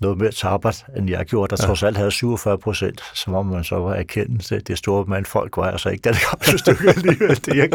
[0.01, 1.67] noget mere tabert, end jeg gjorde, der ja.
[1.67, 4.59] trods alt havde 47 procent, så må man så var erkendelse.
[4.59, 7.35] Det store mandfolk var altså ikke, da det kom til stykket alligevel.
[7.45, 7.69] Det, jeg,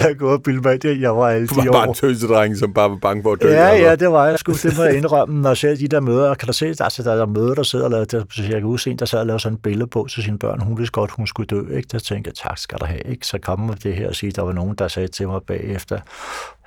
[0.00, 1.72] jeg og bildet mig det, jeg var alle de var år.
[1.72, 3.48] bare en tøsedreng, som bare var bange for at dø.
[3.48, 3.88] Ja, altså.
[3.88, 4.52] ja, det var jeg sgu.
[4.52, 5.40] Det må jeg indrømme.
[5.42, 7.84] Når jeg ser de der møder, kan du se, altså, der er møder, der sidder
[7.84, 10.06] og laver, der, jeg kan huske en, der sad og lavede sådan et billede på
[10.10, 10.60] til sine børn.
[10.60, 11.76] Hun vidste godt, hun skulle dø.
[11.76, 11.88] Ikke?
[11.92, 13.00] Der tænkte jeg, tak skal der have.
[13.00, 13.26] Ikke?
[13.26, 15.98] Så kom med det her og sige, der var nogen, der sagde til mig bagefter,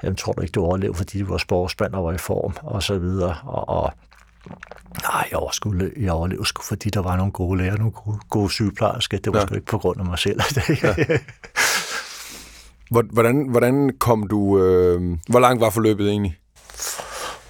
[0.04, 2.84] jeg tror du ikke, du overlevede, fordi du var sportsmand og var i form, og
[2.84, 3.36] så videre.
[3.44, 3.94] Og, og
[5.04, 8.50] Nej, jeg overlevede, jeg overlevede sgu, fordi der var nogle gode læger, nogle gode, gode
[8.50, 9.18] sygeplejersker.
[9.18, 9.46] Det var Ja.
[9.46, 10.42] sgu ikke på grund af mig selv.
[10.84, 10.96] Ja.
[12.92, 14.60] Hvor- Hvordan, hvordan kom du...
[14.60, 16.38] Øh, hvor langt var forløbet egentlig?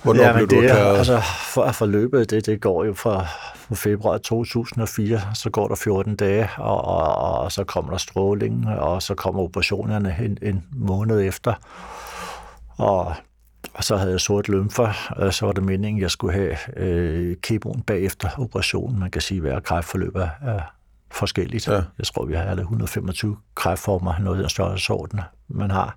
[0.03, 0.97] Hvornår ja, blev du det, er- erklæret?
[0.97, 1.21] altså,
[1.53, 6.49] for, forløbet, det, det går jo fra, fra februar 2004, så går der 14 dage,
[6.57, 11.53] og, og, og så kommer der stråling, og så kommer operationerne en, en måned efter.
[12.77, 13.13] Og,
[13.77, 16.77] og så havde jeg sort lymfer, og så var det meningen, at jeg skulle have
[16.77, 18.99] øh, kemoen bagefter operationen.
[18.99, 20.61] Man kan sige, at hver kræftforløb er, er
[21.11, 21.67] forskelligt.
[21.67, 21.73] Ja.
[21.73, 25.95] Jeg tror, vi har alle 125 kræftformer, noget af den størrelsesorden, man har.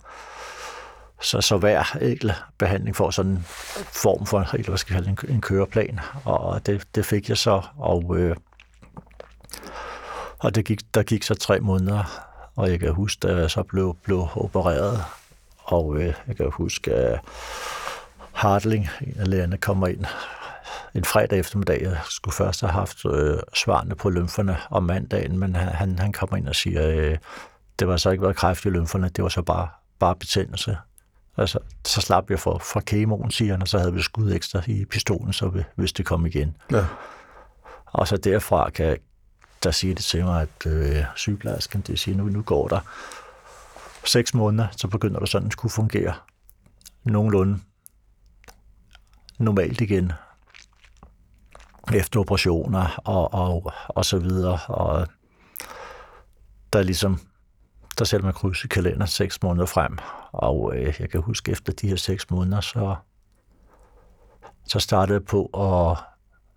[1.22, 3.44] Så, så hver enkelt behandling får sådan en
[4.02, 7.38] form for eller hvad skal jeg kalde, en, en køreplan, og det, det fik jeg
[7.38, 8.36] så, og, øh,
[10.38, 13.62] og det gik, der gik så tre måneder, og jeg kan huske, da jeg så
[13.62, 15.04] blev, blev opereret,
[15.72, 17.20] og øh, jeg kan huske, at
[18.32, 20.04] Hartling, en af lægerne, kommer ind
[20.94, 21.82] en fredag eftermiddag.
[21.82, 26.36] Jeg skulle først have haft øh, svarene på lymferne om mandagen, men han- han, kommer
[26.36, 27.18] ind og siger, øh,
[27.78, 30.76] det var så ikke været kræft i lymferne, det var så bare, bare betændelse.
[31.36, 34.62] Altså, så slap jeg for, fra kemoen, siger han, og så havde vi skud ekstra
[34.66, 36.56] i pistolen, så vi- hvis det kom igen.
[36.72, 36.84] Ja.
[37.86, 38.96] Og så derfra kan
[39.62, 42.80] der sige det til mig, at øh, sygeplejersken, det siger, nu, nu går der
[44.04, 46.14] seks måneder, så begynder det sådan at kunne fungere
[47.04, 47.58] nogenlunde
[49.38, 50.12] normalt igen
[51.94, 54.58] efter operationer og, og, og så videre.
[54.68, 55.06] Og
[56.72, 57.20] der er ligesom,
[57.98, 59.98] der sætter man kryds i kalender seks måneder frem.
[60.32, 62.96] Og øh, jeg kan huske, efter de her seks måneder, så,
[64.66, 65.98] så startede jeg på at,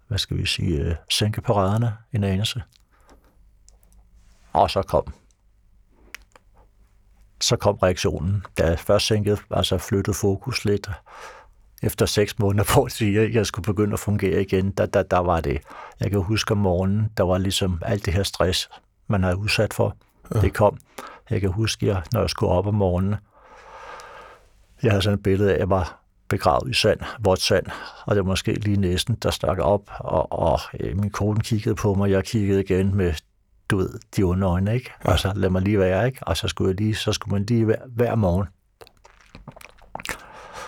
[0.07, 2.63] hvad skal vi sige, øh, sænke paraderne en anelse.
[4.53, 5.13] Og så kom
[7.43, 8.45] så kom reaktionen.
[8.57, 10.89] Da jeg først sænkede, altså flyttede fokus lidt,
[11.83, 15.03] efter seks måneder på at sige, at jeg skulle begynde at fungere igen, der, der,
[15.03, 15.61] der var det.
[15.99, 18.69] Jeg kan huske om morgenen, der var ligesom alt det her stress,
[19.07, 19.97] man er udsat for.
[20.35, 20.41] Ja.
[20.41, 20.77] Det kom.
[21.29, 23.15] Jeg kan huske, at når jeg skulle op om morgenen,
[24.83, 27.65] jeg havde sådan et billede af, at jeg var begravet i sand, vådt sand,
[28.05, 31.75] og det var måske lige næsten, der stak op, og, og øh, min kone kiggede
[31.75, 33.13] på mig, jeg kiggede igen med,
[33.69, 34.91] du ved, de onde øjne, ikke?
[35.03, 36.19] Og så lad mig lige være, ikke?
[36.21, 38.47] Og så skulle, jeg lige, så skulle man lige hver, hver morgen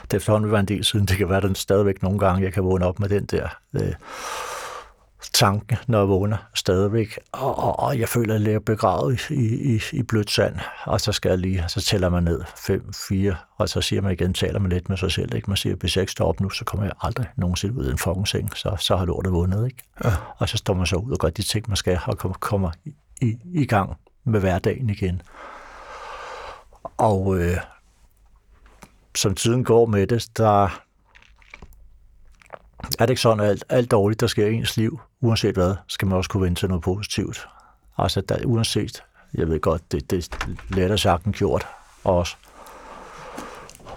[0.06, 1.06] det er efterhånden var en del siden.
[1.06, 3.94] Det kan være, den stadigvæk nogle gange, jeg kan vågne op med den der øh,
[5.36, 7.20] tanke, når jeg vågner stadigvæk.
[7.32, 10.56] Og, og, og jeg føler, at jeg er begravet i, i, i blødt sand.
[10.86, 14.12] Og så skal jeg lige, så tæller man ned 5, 4, og så siger man
[14.12, 15.36] igen, taler man lidt med sig selv.
[15.36, 15.50] Ikke?
[15.50, 17.92] Man siger, hvis jeg ikke står op nu, så kommer jeg aldrig nogensinde ud af
[17.92, 18.58] en fucking seng.
[18.58, 19.66] Så, så har lortet vundet.
[19.66, 19.84] Ikke?
[20.04, 20.10] Ja.
[20.38, 22.72] Og så står man så ud og gør de ting, man skal, og kommer, kommer
[22.86, 25.22] i, i, i gang med hverdagen igen.
[26.98, 27.58] Og øh,
[29.16, 30.85] som tiden går med det, der
[32.84, 35.76] er det ikke sådan, at alt, alt dårligt, der sker i ens liv, uanset hvad,
[35.88, 37.48] skal man også kunne vende til noget positivt.
[37.98, 41.68] Altså, der, uanset, jeg ved godt, det, det er lettere sagt end gjort
[42.04, 42.36] også.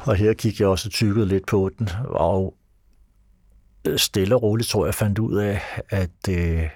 [0.05, 2.55] Og her gik jeg også tykket lidt på den, og
[3.85, 6.69] øh, stille og roligt tror jeg, fandt ud af, at øh,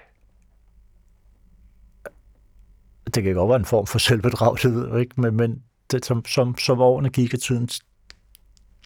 [3.15, 5.21] det kan godt være en form for selvbedragelighed, ikke?
[5.21, 7.69] men, men det, som, som, som årene gik, og tiden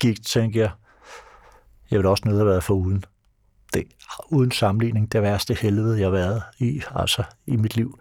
[0.01, 0.71] gik, tænkte jeg,
[1.91, 3.05] jeg ville også nødt at være for uden.
[3.75, 3.85] Det,
[4.29, 7.99] uden sammenligning, det værste helvede, jeg har været i, altså i mit liv.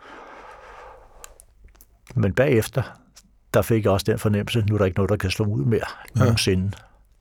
[2.15, 2.84] Men bagefter,
[3.54, 5.65] der fik jeg også den fornemmelse, nu er der ikke noget, der kan slå ud
[5.65, 6.19] mere ja.
[6.19, 6.71] nogensinde.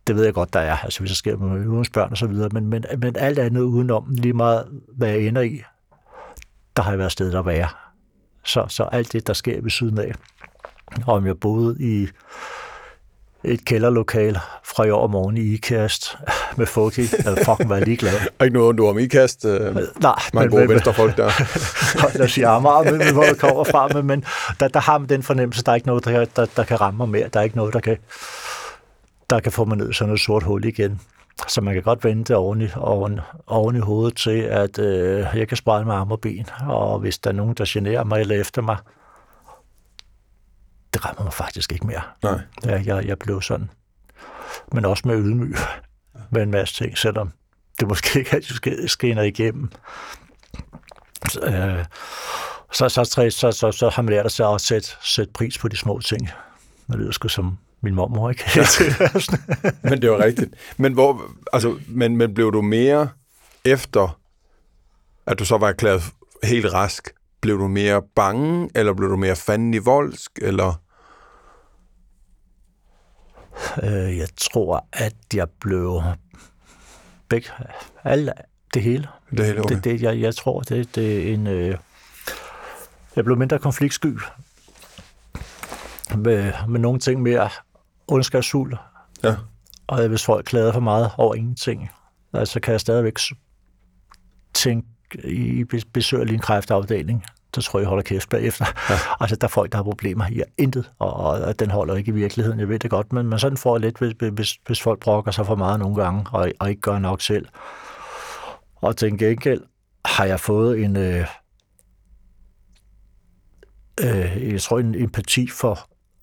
[0.07, 2.27] Det ved jeg godt, der er, altså hvis der sker med øvrige børn og så
[2.27, 5.63] videre, men, men, men alt andet udenom, lige meget hvad jeg ender i,
[6.77, 7.69] der har jeg været sted, der være.
[8.45, 10.13] Så, så alt det, der sker ved siden af,
[11.07, 12.09] om jeg boede i
[13.45, 16.17] et kælderlokal fra i år morgen i IKAST
[16.59, 17.01] med Foki.
[17.01, 18.13] Jeg fucking var ligeglad.
[18.39, 19.45] Og ikke noget ondt om ikast.
[19.45, 21.31] Øh, Nej, mange gode venstrefolk der.
[22.19, 24.25] lad os sige Amager, men hvor jeg kommer fra, men, men
[24.61, 26.99] der, der har man den fornemmelse, der er ikke noget, der, der, der kan ramme
[26.99, 27.29] mig mere.
[27.29, 27.97] Der er ikke noget, der kan,
[29.31, 31.01] der kan få mig ned i sådan et sort hul igen.
[31.49, 35.27] Så man kan godt vende det oven i, oven, oven i hovedet til, at øh,
[35.35, 38.21] jeg kan sprælle med arme og ben, og hvis der er nogen, der generer mig
[38.21, 38.77] eller efter mig,
[40.95, 42.03] det rammer mig faktisk ikke mere.
[42.23, 42.41] Nej.
[42.65, 43.71] Ja, jeg, jeg blev sådan.
[44.73, 45.57] Men også med ydmyg
[46.31, 47.33] med en masse ting, selvom
[47.81, 49.71] det måske ikke altid skinner igennem.
[51.29, 51.85] Så, øh,
[52.73, 55.69] så, så, så, så, så, så har man lært sig at sætte, sætte pris på
[55.69, 56.31] de små ting.
[56.91, 58.45] Det lyder sgu som min mormor, ikke?
[59.91, 60.55] Men det var rigtigt.
[60.77, 63.09] Men, hvor, altså, men, men blev du mere
[63.65, 64.19] efter,
[65.27, 66.03] at du så var erklæret
[66.43, 70.84] helt rask, blev du mere bange, eller blev du mere fanden i voldsk, eller?
[73.83, 76.03] Øh, jeg tror, at jeg blev
[77.29, 77.49] begge,
[78.05, 78.33] alle,
[78.75, 79.09] det hele.
[79.31, 79.75] Det hele, okay.
[79.75, 81.47] det, det, jeg, jeg tror, det, det er en...
[81.47, 81.77] Øh,
[83.17, 84.19] jeg blev mindre konfliktsky.
[86.17, 87.51] Med, med nogle ting mere
[88.09, 88.77] ondskabsfuld.
[89.25, 89.35] Ja.
[89.87, 91.91] Og hvis folk klager for meget over ingenting,
[92.33, 93.19] altså kan jeg stadigvæk
[94.55, 94.89] tænke
[95.25, 98.67] i besøgelig en kræftafdeling, så tror jeg, jeg holder kæft bagefter.
[98.91, 98.95] Ja.
[99.21, 100.25] altså, der er folk, der har problemer.
[100.33, 102.61] Jeg intet, og, og, den holder ikke i virkeligheden.
[102.61, 105.47] Jeg ved det godt, men, men sådan får lidt, hvis, hvis, hvis folk brokker sig
[105.47, 107.47] for meget nogle gange, og, og ikke gør nok selv.
[108.77, 109.63] Og til gengæld
[110.05, 111.27] har jeg fået en, øh,
[114.01, 115.79] øh, jeg tror, en empati for,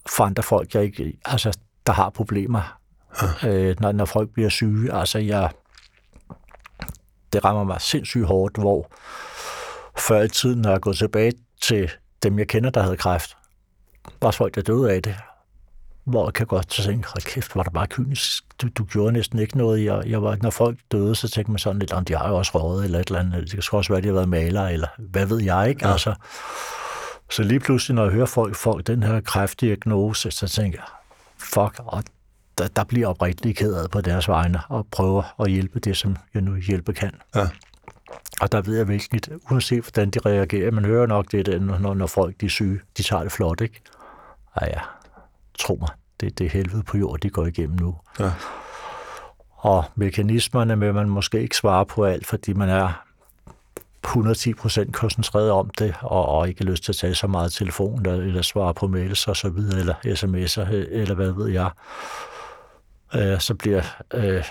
[0.10, 2.78] for andre folk, jeg ikke, altså, der har problemer,
[3.44, 3.50] ja.
[3.50, 4.94] øh, når, når folk bliver syge.
[4.94, 5.50] Altså, jeg,
[7.34, 8.91] det rammer mig sindssygt hårdt, hvor
[9.98, 11.90] før i tiden, når jeg går tilbage til
[12.24, 13.38] dem, jeg kender, der havde kræft,
[14.22, 15.16] var folk, der døde af det.
[16.04, 18.44] Hvor jeg kan godt tænke, hold kæft, var det bare kynisk.
[18.62, 19.86] Du, du gjorde næsten ikke noget.
[19.86, 22.36] Jeg, jeg var, når folk døde, så tænkte man sådan lidt, om de har jo
[22.36, 23.42] også røget, eller et eller andet.
[23.42, 25.88] Det kan også være, at de har været maler, eller hvad ved jeg, ikke?
[25.88, 25.92] Ja.
[25.92, 26.16] Altså,
[27.32, 30.88] så lige pludselig, når jeg hører folk folk den her kræftdiagnose, så tænker jeg,
[31.38, 32.04] fuck, og
[32.58, 36.16] der, der bliver oprigtigt ked af på deres vegne, og prøver at hjælpe det, som
[36.34, 37.12] jeg nu hjælpe kan.
[37.36, 37.48] Ja.
[38.42, 42.08] Og der ved jeg virkelig, uanset hvordan de reagerer, man hører nok det, når, når
[42.08, 43.82] folk de er syge, de tager det flot, ikke?
[44.56, 44.80] Ej ja,
[45.60, 47.96] tro mig, det, det er helvede på jord, de går igennem nu.
[48.20, 48.32] Ja.
[49.56, 53.06] Og mekanismerne med, man måske ikke svare på alt, fordi man er
[54.04, 58.06] 110 procent koncentreret om det, og, og ikke lyst til at tage så meget telefon,
[58.06, 61.70] eller, eller svare på mails og så videre, eller sms'er, eller hvad ved jeg,
[63.16, 64.44] øh, så bliver øh,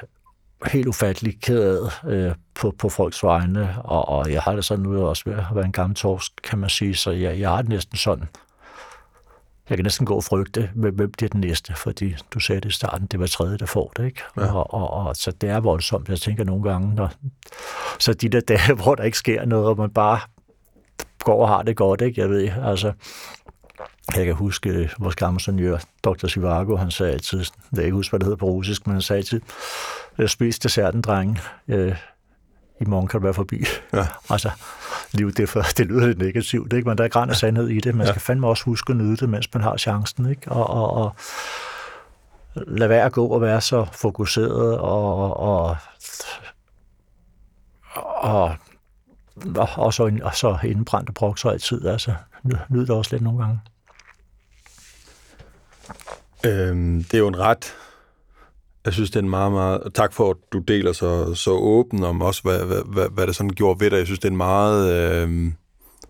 [0.67, 4.85] helt ufattelig ked af øh, på, på folks vegne, og, og jeg har det sådan
[4.85, 7.63] nu også ved at være en gammel torsk, kan man sige, så jeg, jeg har
[7.63, 8.29] det næsten sådan.
[9.69, 12.73] Jeg kan næsten gå og frygte, hvem bliver den næste, fordi du sagde det i
[12.73, 14.23] starten, det var tredje, der får det, ikke?
[14.37, 14.55] Ja.
[14.55, 17.13] Og, og, og, så det er voldsomt, jeg tænker nogle gange, når,
[17.99, 20.21] så de der dage, hvor der ikke sker noget, og man bare
[21.25, 22.21] går og har det godt, ikke?
[22.21, 22.93] Jeg ved, altså,
[24.17, 26.27] jeg kan huske øh, vores gamle senior, Dr.
[26.27, 29.03] Sivago, han sagde altid, jeg kan ikke huske, hvad det hedder på russisk, men han
[29.03, 29.41] sagde altid,
[30.19, 31.41] jeg spiste desserten, drenge.
[31.69, 31.97] Øh,
[32.81, 33.65] I morgen kan du være forbi.
[33.93, 34.07] Ja.
[34.31, 34.51] altså,
[35.13, 36.89] livet, det, for, det lyder lidt negativt, ikke?
[36.89, 37.95] men der er græn af sandhed i det.
[37.95, 38.33] Man skal ja.
[38.33, 40.31] fandme også huske at nyde det, mens man har chancen.
[40.31, 40.53] Ikke?
[40.53, 41.15] Og, og, og
[42.55, 45.77] lad være at gå og være så fokuseret og, og, og,
[49.55, 51.87] og, og, så, og så indbrændte brokser altid.
[51.87, 52.15] Altså,
[52.69, 53.61] nyd det også lidt nogle gange.
[56.47, 57.75] Øhm, det er jo en ret
[58.85, 59.95] jeg synes, det er en meget, meget...
[59.95, 63.37] Tak for, at du deler så, så åben om også, hvad, hvad, hvad, hvad det
[63.37, 63.97] sådan gjorde ved dig.
[63.97, 64.93] Jeg synes, det er en meget...
[64.93, 65.55] Øhm,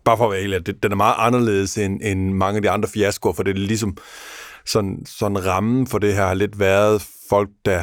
[0.05, 2.88] bare for at være ærlig, den er meget anderledes end, end mange af de andre
[2.88, 3.97] fiaskoer, for det er ligesom
[4.66, 7.83] sådan, sådan rammen for det her har lidt været folk, der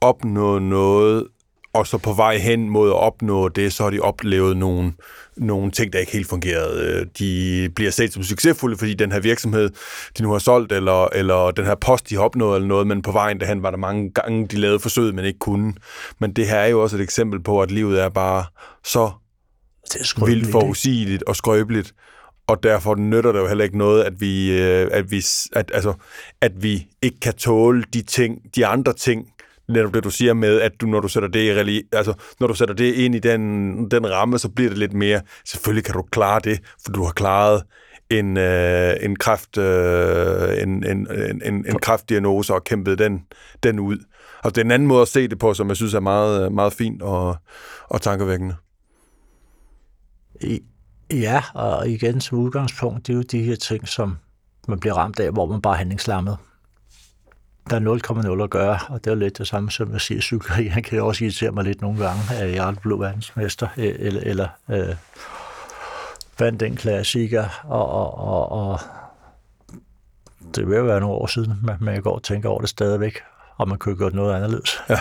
[0.00, 1.26] opnåede noget,
[1.78, 4.92] og så på vej hen mod at opnå det, så har de oplevet nogle,
[5.36, 7.06] nogle ting, der ikke helt fungerede.
[7.18, 9.70] De bliver set som succesfulde, fordi den her virksomhed,
[10.18, 13.02] de nu har solgt, eller, eller den her post, de har opnået, eller noget, men
[13.02, 15.74] på vejen derhen var der mange gange, de lavede forsøg, men ikke kunne.
[16.18, 18.44] Men det her er jo også et eksempel på, at livet er bare
[18.84, 19.10] så
[19.92, 21.94] det er vildt forudsigeligt og skrøbeligt,
[22.46, 25.94] og derfor nytter det jo heller ikke noget, at vi, øh, at vi, at, altså,
[26.40, 29.28] at vi ikke kan tåle de ting, de andre ting,
[29.68, 32.46] netop det, du siger med, at du, når du sætter det, i reli- altså, når
[32.46, 35.94] du sætter det ind i den, den ramme, så bliver det lidt mere, selvfølgelig kan
[35.94, 37.62] du klare det, for du har klaret
[38.10, 41.08] en, øh, en, kræft, øh, en, en,
[41.44, 43.22] en, en kræftdiagnose og kæmpet den,
[43.62, 43.98] den ud.
[44.42, 46.44] Og det er en anden måde at se det på, som jeg synes er meget,
[46.44, 47.36] øh, meget fint og,
[47.88, 48.54] og tankevækkende.
[51.10, 54.16] Ja, og igen som udgangspunkt, det er jo de her ting, som
[54.68, 56.36] man bliver ramt af, hvor man bare er handlingslammet
[57.70, 60.66] der er 0,0 at gøre, og det er lidt det samme som at sige, cykleri.
[60.66, 64.20] Han kan også irritere mig lidt nogle gange, at jeg er blevet verdensmester, øh, eller,
[64.20, 64.94] eller øh,
[66.38, 68.80] vandt den klassiker, og, og, og, og
[70.54, 73.18] det vil jo være nogle år siden, men jeg går og tænker over det stadigvæk,
[73.56, 74.80] og man kunne have gjort noget anderledes.
[74.88, 74.98] Ja.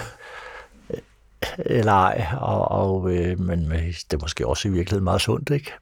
[1.58, 5.73] Eller ej, og, og, øh, men det er måske også i virkeligheden meget sundt, ikke?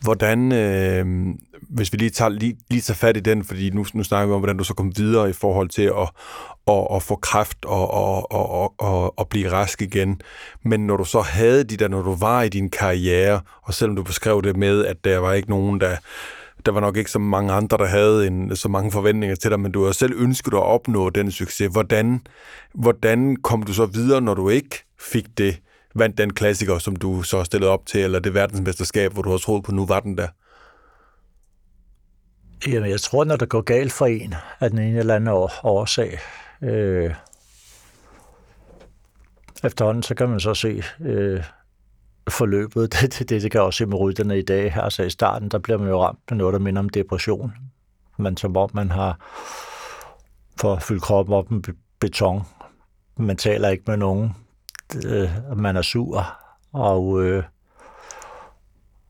[0.00, 1.34] Hvordan, øh,
[1.68, 4.32] hvis vi lige tager, lige, lige tager fat i den, fordi nu, nu snakker vi
[4.32, 6.10] om, hvordan du så kom videre i forhold til at,
[6.68, 10.20] at, at få kræft og, og, og, og, og blive rask igen.
[10.64, 13.96] Men når du så havde de der, når du var i din karriere, og selvom
[13.96, 15.96] du beskrev det med, at der var ikke nogen, der
[16.66, 19.60] der var nok ikke så mange andre, der havde en, så mange forventninger til dig,
[19.60, 21.72] men du har selv ønsket at opnå den succes.
[21.72, 22.20] Hvordan,
[22.74, 25.60] hvordan kom du så videre, når du ikke fik det,
[25.94, 29.38] vandt den klassiker, som du så stillede op til, eller det verdensmesterskab, hvor du har
[29.38, 30.28] troet på, nu var den der?
[32.66, 36.18] Jamen, jeg tror, når det går galt for en af den ene eller anden årsag,
[36.62, 37.14] øh,
[39.64, 41.44] efterhånden, så kan man så se øh,
[42.30, 42.92] forløbet.
[43.00, 44.76] Det, det, det kan også se med rytterne i dag.
[44.76, 47.52] Altså i starten, der bliver man jo ramt med noget, der minder om depression.
[48.18, 49.18] Man som om man har
[50.60, 51.60] for fyldt kroppen op med
[52.00, 52.42] beton.
[53.16, 54.32] Man taler ikke med nogen.
[55.06, 56.26] Øh, man er sur
[56.72, 57.44] og, øh,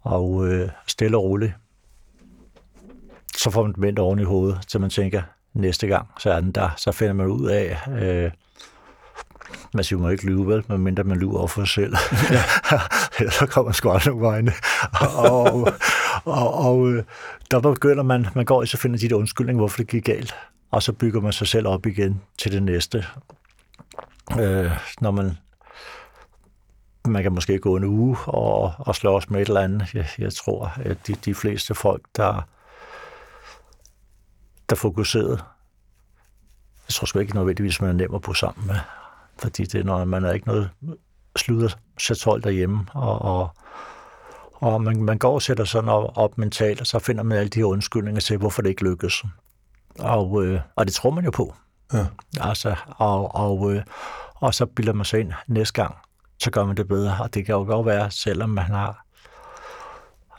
[0.00, 1.52] og øh, stille og roligt
[3.44, 5.22] så får man vendt oven i hovedet, så man tænker,
[5.54, 6.70] næste gang, så er den der.
[6.76, 8.30] Så finder man ud af, øh,
[9.74, 11.96] man siger, man ikke lyve, vel, medmindre man lyver over for sig selv.
[12.30, 12.42] Ja.
[13.38, 14.52] så kommer man sgu aldrig nogle vegne.
[15.18, 15.68] og,
[16.24, 17.04] og, og øh,
[17.50, 20.34] der begynder man, man går i så finder de der undskyldninger, hvorfor det gik galt.
[20.70, 23.04] Og så bygger man sig selv op igen til det næste.
[24.40, 25.36] Øh, når man
[27.08, 29.94] man kan måske gå en uge og, og slås med et eller andet.
[29.94, 32.42] Jeg, jeg tror, at de, de fleste folk, der
[34.70, 35.38] der fokuserede.
[36.88, 38.76] Jeg tror sgu ikke nødvendigvis, man er nem at bo sammen med.
[39.38, 40.70] Fordi det, når man er ikke noget
[41.36, 43.48] slutter satol derhjemme, og, og,
[44.54, 47.48] og man, man går og sætter sådan op, op mentalt, og så finder man alle
[47.48, 49.24] de her undskyldninger til, hvorfor det ikke lykkes.
[49.98, 51.54] Og, øh, og det tror man jo på.
[51.92, 52.06] Ja.
[52.40, 53.82] Altså, og, og, øh,
[54.34, 55.94] og så bilder man sig ind næste gang,
[56.38, 57.16] så gør man det bedre.
[57.20, 59.03] Og det kan jo godt være, selvom man har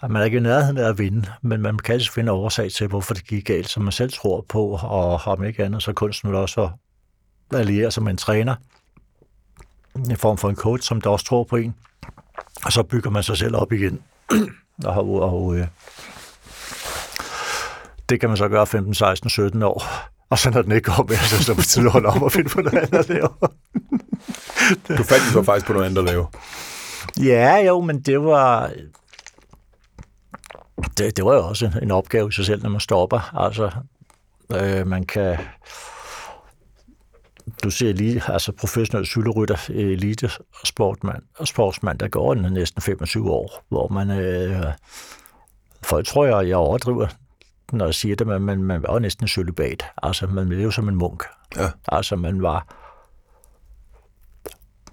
[0.10, 2.88] man er ikke i nærheden af at vinde, men man kan altså finde årsag til,
[2.88, 6.30] hvorfor det gik galt, som man selv tror på, og om ikke andet, så kunsten
[6.30, 6.70] vil også
[7.54, 8.56] alliere sig med en træner,
[10.12, 11.76] i form for en coach, som der også tror på en,
[12.66, 14.02] og så bygger man sig selv op igen.
[14.86, 15.68] og, og øh,
[18.10, 19.84] det kan man så gøre 15, 16, 17 år.
[20.30, 22.24] Og så når den ikke går mere, så er det på tide at holde om
[22.24, 23.30] og finde på noget andet at lave.
[24.98, 26.28] du fandt så faktisk på noget andet at lave.
[27.20, 28.72] Ja, jo, men det var
[30.98, 33.36] det, det var jo også en opgave i sig selv, når man stopper.
[33.36, 33.72] Altså,
[34.52, 35.38] øh, man kan...
[37.64, 40.30] Du ser lige, altså professionel cykelrytter, elite
[40.64, 44.10] sportmand, sportsmand, der går næsten 25 år, hvor man...
[44.10, 44.74] Øh,
[45.84, 47.08] folk tror jeg, jeg overdriver,
[47.72, 49.86] når jeg siger det, men man, man var næsten cølibat.
[50.04, 51.24] Altså, man levede som en munk.
[51.56, 51.70] Ja.
[51.88, 52.68] Altså, man var...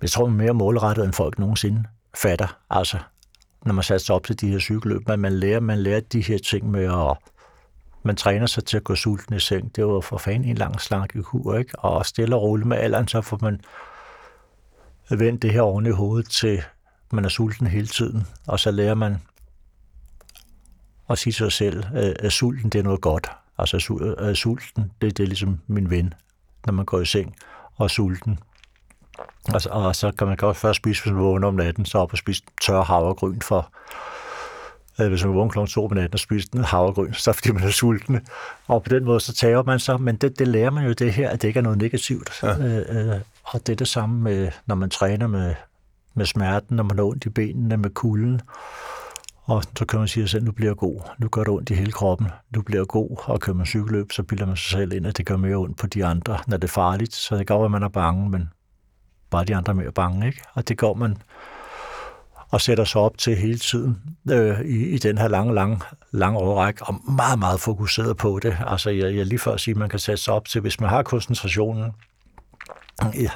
[0.02, 2.58] Jeg tror, man mere målrettet, end folk nogensinde fatter.
[2.70, 2.98] Altså,
[3.66, 6.20] når man satte sig op til de her cykelløb, men man lærer, man lærer de
[6.20, 7.16] her ting med at
[8.02, 9.76] man træner sig til at gå sulten i seng.
[9.76, 11.78] Det var for fanden en lang slanke kur, ikke?
[11.78, 13.60] Og stille og roligt med alderen, så får man
[15.10, 16.62] vendt det her oven i hovedet til,
[17.12, 18.26] man er sulten hele tiden.
[18.46, 19.16] Og så lærer man
[21.10, 23.30] at sige til sig selv, at øh, sulten det er noget godt.
[23.58, 26.14] Altså øh, sulten, det, det er ligesom min ven,
[26.66, 27.36] når man går i seng.
[27.74, 28.38] Og sulten,
[29.48, 32.12] og, og så kan man godt først spise, hvis man vågner om natten, så op
[32.12, 33.72] og spise tør havregryn for,
[35.00, 35.72] øh, hvis man vågner kl.
[35.72, 38.20] 2 om natten og spiser den havregryn, så fordi man er sulten.
[38.66, 41.12] Og på den måde, så tager man så, men det, det lærer man jo det
[41.12, 42.42] her, at det ikke er noget negativt.
[42.42, 42.58] Ja.
[42.58, 45.54] Øh, øh, og det er det samme med, når man træner med,
[46.14, 48.40] med smerten, når man har ondt i benene, med kulden.
[49.44, 51.00] Og så kan man sige at nu bliver jeg god.
[51.18, 52.28] Nu gør det ondt i hele kroppen.
[52.50, 53.24] Nu bliver jeg god.
[53.24, 55.78] Og kører man cykelløb, så bilder man sig selv ind, at det gør mere ondt
[55.78, 57.14] på de andre, når det er farligt.
[57.14, 58.50] Så det går, at man er bange, men
[59.32, 60.26] bare de andre mere bange.
[60.26, 60.42] Ikke?
[60.54, 61.16] Og det går man
[62.52, 66.38] og sætter sig op til hele tiden øh, i, i den her lange, lange, lange
[66.38, 68.56] overrække, og meget, meget fokuseret på det.
[68.66, 70.80] Altså, jeg, jeg lige før at sige, at man kan sætte sig op til, hvis
[70.80, 71.92] man har koncentrationen.
[73.02, 73.30] Jeg,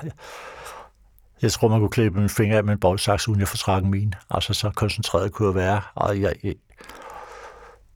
[1.43, 4.15] jeg tror, man kunne klippe min finger af med en boldsaks, uden jeg fortrækker min.
[4.31, 5.81] Altså, så koncentreret kunne jeg være.
[5.95, 6.55] Og jeg, jeg,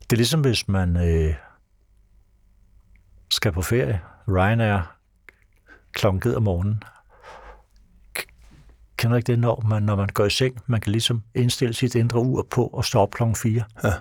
[0.01, 1.35] det er ligesom, hvis man øh,
[3.31, 4.01] skal på ferie.
[4.29, 4.97] Ryanair
[5.93, 6.83] klokken om morgenen
[9.01, 10.59] Kender ikke det, når man, når man går i seng?
[10.67, 13.63] Man kan ligesom indstille sit indre ur på og stå op klokken 4.
[13.85, 13.93] Ja.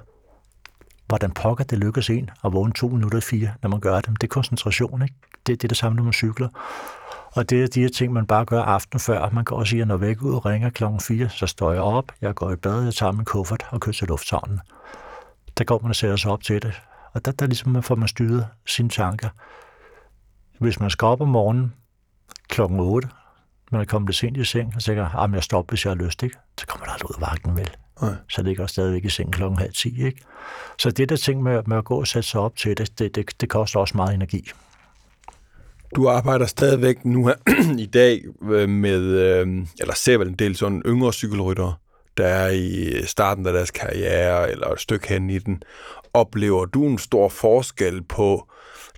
[1.08, 4.10] Hvordan pokker det lykkes en at vågne to minutter fire, når man gør det?
[4.10, 5.16] Det er koncentration, ikke?
[5.48, 6.48] Det, det er det samme, når man cykler.
[7.32, 9.30] Og det er de her ting, man bare gør aften før.
[9.30, 12.12] Man går og siger, når væk ud og ringer klokken 4, så står jeg op,
[12.22, 14.60] jeg går i bad, jeg tager min kuffert og kører til lufthavnen.
[15.58, 16.82] Der går man og sætter sig op til det.
[17.14, 19.30] Og der, der ligesom man får man styret sine tanker.
[20.60, 21.74] Hvis man skal op om morgenen
[22.50, 23.08] klokken 8,
[23.72, 26.06] man er kommet lidt sent i seng, og tænker, at jeg stopper, hvis jeg har
[26.06, 26.38] lyst, ikke?
[26.58, 27.70] så kommer der aldrig ud af vagten, vel?
[28.02, 28.14] Nej.
[28.30, 30.06] Så ligger jeg stadigvæk i seng klokken halv 10.
[30.06, 30.22] Ikke?
[30.80, 33.16] Så det der ting med, med at gå og sætte sig op til det, det,
[33.16, 34.52] det, det koster også meget energi.
[35.96, 37.36] Du arbejder stadigvæk nu her
[37.80, 39.48] i dag øh, med, øh,
[39.80, 41.74] eller ser vel en del sådan yngre cykelryttere,
[42.18, 45.64] der er i starten af deres karriere, eller et stykke hen i den.
[46.14, 48.50] Oplever du en stor forskel på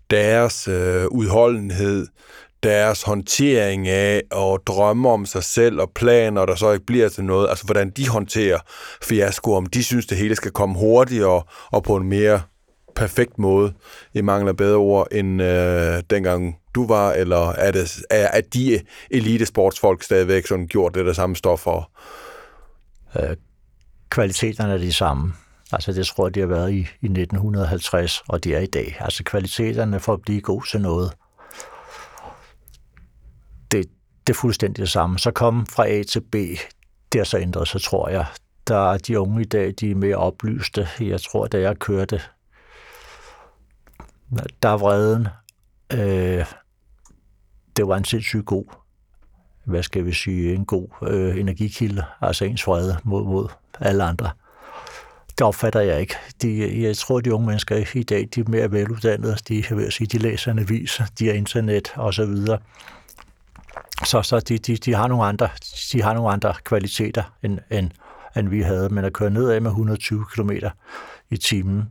[0.10, 2.08] deres øh, udholdenhed,
[2.64, 7.24] deres håndtering af og drømme om sig selv og planer, der så ikke bliver til
[7.24, 8.59] noget, altså hvordan de håndterer
[9.01, 12.41] fiasko, om de synes, det hele skal komme hurtigere og på en mere
[12.95, 13.74] perfekt måde,
[14.14, 18.80] i mangler bedre ord, end øh, dengang du var, eller er, det, er, er de
[19.12, 21.91] elitesportsfolk stadigvæk sådan gjort det der samme stof for?
[23.20, 23.36] Øh,
[24.09, 25.34] kvaliteterne er de samme.
[25.72, 28.97] Altså det tror jeg, de har været i, i 1950, og de er i dag.
[28.99, 31.12] Altså kvaliteterne for at blive god til noget,
[34.28, 35.20] det, er fuldstændig det samme.
[35.20, 36.36] Så kom fra A til B,
[37.12, 38.26] det har så ændret sig, tror jeg.
[38.68, 40.88] Der er de unge i dag, de er mere oplyste.
[41.00, 42.22] Jeg tror, da jeg kørte,
[44.64, 45.28] der er vreden.
[45.94, 46.46] Øh,
[47.78, 48.66] det var en sindssygt god,
[49.66, 53.48] hvad skal vi sige, en god øh, energikilde, altså ens vrede mod, mod
[53.80, 54.30] alle andre.
[55.30, 56.16] Det opfatter jeg ikke.
[56.42, 59.38] De, jeg tror, de unge mennesker i dag, de er mere veluddannede.
[59.48, 62.36] De, jeg vil sige, de læser en avis, de har internet osv.
[64.04, 65.49] Så, så, de, de, de, har nogle andre,
[65.91, 67.91] de har nogle andre kvaliteter, end, end,
[68.38, 68.89] end vi havde.
[68.89, 70.52] Men at køre nedad med 120 km
[71.30, 71.89] i timen,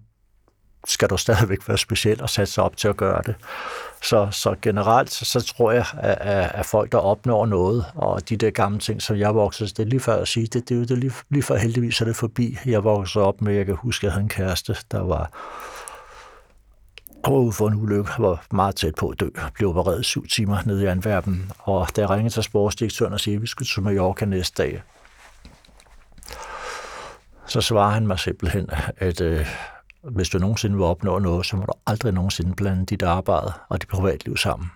[0.87, 3.35] skal du stadigvæk være speciel og sætte sig op til at gøre det.
[4.03, 8.37] Så, så generelt, så, så tror jeg, at, at folk, der opnår noget, og de
[8.37, 10.91] der gamle ting, som jeg voksede, det er lige før at sige, det, det, det
[10.91, 12.59] er lige, lige før heldigvis er det forbi.
[12.67, 15.31] Jeg voksede op med, jeg kan huske, at jeg havde en kæreste, der var
[17.29, 20.83] ude for en ulykke, var meget tæt på at dø, blev opereret syv timer nede
[20.83, 24.25] i Antwerpen, og da jeg ringede til sportsdirektøren og siger, at vi skulle til Mallorca
[24.25, 24.83] næste dag,
[27.47, 29.47] så svarer han mig simpelthen, at øh,
[30.03, 33.81] hvis du nogensinde vil opnå noget, så må du aldrig nogensinde blande dit arbejde og
[33.81, 34.71] dit privatliv sammen.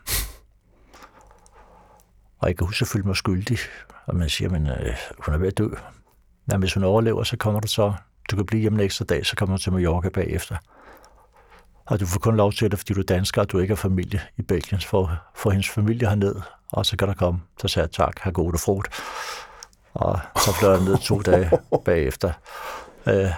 [2.39, 3.59] Og jeg kan huske, at føle mig skyldig,
[4.07, 5.69] og man siger, at øh, hun er ved at dø.
[6.47, 7.93] Men hvis hun overlever, så kommer du så,
[8.31, 10.57] du kan blive hjemme en ekstra dag, så kommer du til Mallorca bagefter.
[11.87, 13.77] Og du får kun lov til det, fordi du er dansker, og du ikke har
[13.77, 16.37] familie i Belgien, for, for hendes familie herned,
[16.73, 18.89] og så kan der komme, så sagde jeg tak, har gode frut.
[19.95, 21.51] Og så blev jeg ned to dage
[21.85, 22.33] bagefter.
[23.07, 23.31] Øh,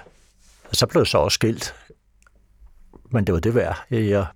[0.73, 1.75] så blev jeg så også skilt.
[3.11, 3.85] Men det var det værd.
[3.91, 4.27] Jeg,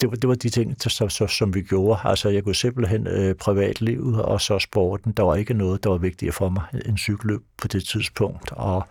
[0.00, 2.00] det, var, det var de ting, som, som, som vi gjorde.
[2.04, 5.12] Altså, jeg kunne simpelthen øh, privatlivet og så sporten.
[5.12, 8.52] Der var ikke noget, der var vigtigere for mig end cykelløb på det tidspunkt.
[8.52, 8.88] Og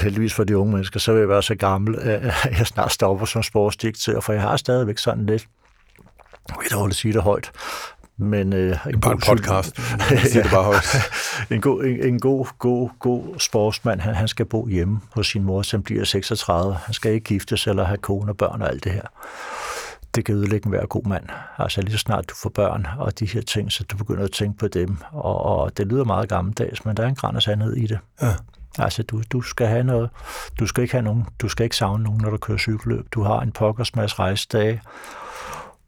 [0.00, 3.26] heldigvis for de unge mennesker, så vil jeg være så gammel, at jeg snart stopper
[3.26, 5.48] som sportsdirektør, for jeg har stadigvæk sådan lidt,
[6.48, 7.52] jeg vil dårligt sige det højt,
[8.16, 9.78] men øh, en bare en podcast.
[10.10, 10.96] ja, det bare højt.
[11.50, 15.42] en god, en, en god, god, god sportsmand, han, han skal bo hjemme hos sin
[15.42, 16.74] mor, som bliver 36.
[16.74, 19.02] Han skal ikke giftes eller have kone og børn og alt det her.
[20.14, 21.24] Det kan ødelægge en hver god mand.
[21.58, 24.32] Altså lige så snart du får børn og de her ting, så du begynder at
[24.32, 24.96] tænke på dem.
[25.12, 27.98] Og, og det lyder meget gammeldags, men der er en græn af sandhed i det.
[28.22, 28.34] Ja.
[28.78, 30.10] Altså, du, du skal have noget.
[30.58, 31.26] Du skal ikke have nogen.
[31.38, 33.06] Du skal ikke savne nogen, når du kører cykelløb.
[33.12, 34.82] Du har en pokkers masse rejsedage.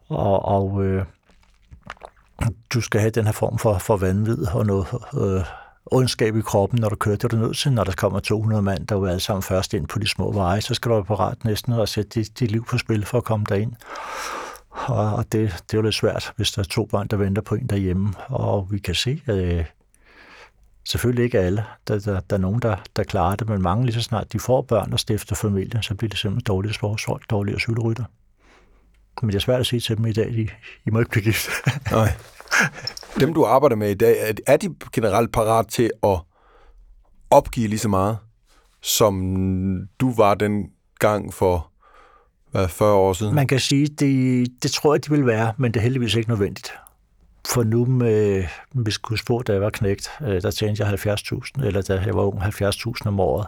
[0.09, 1.05] Og, og øh,
[2.75, 5.45] du skal have den her form for, for vanvid og noget øh,
[5.87, 7.17] ondskab i kroppen, når du kører.
[7.17, 9.75] Det er du nødt til, når der kommer 200 mand, der er alle sammen først
[9.75, 12.51] ind på de små veje, så skal du være parat næsten og sætte dit, dit
[12.51, 13.73] liv på spil for at komme derind.
[14.71, 17.55] Og det, det er jo lidt svært, hvis der er to børn, der venter på
[17.55, 18.15] en derhjemme.
[18.29, 19.67] Og vi kan se, at
[20.85, 21.65] selvfølgelig ikke alle.
[21.89, 24.41] Der, der, der er nogen, der, der klarer det, men mange lige så snart de
[24.41, 28.05] får børn og stifter familie, så bliver det simpelthen dårlige sportsfolk, dårlige cykelrytter.
[29.23, 30.49] Men det er svært at sige til dem i dag, de,
[30.87, 31.49] I må ikke blive gift.
[31.91, 32.13] Nej.
[33.21, 36.21] Dem, du arbejder med i dag, er de generelt parat til at
[37.31, 38.19] opgive lige så meget,
[38.83, 41.73] som du var den gang for
[42.51, 43.35] hvad, 40 år siden?
[43.35, 46.31] Man kan sige, det, det tror jeg, de vil være, men det er heldigvis ikke
[46.31, 46.73] nødvendigt.
[47.49, 51.67] For nu, med, hvis kunne spå, da jeg var knægt, øh, der tjente jeg 70.000,
[51.67, 53.47] eller da jeg var ung, 70.000 om året.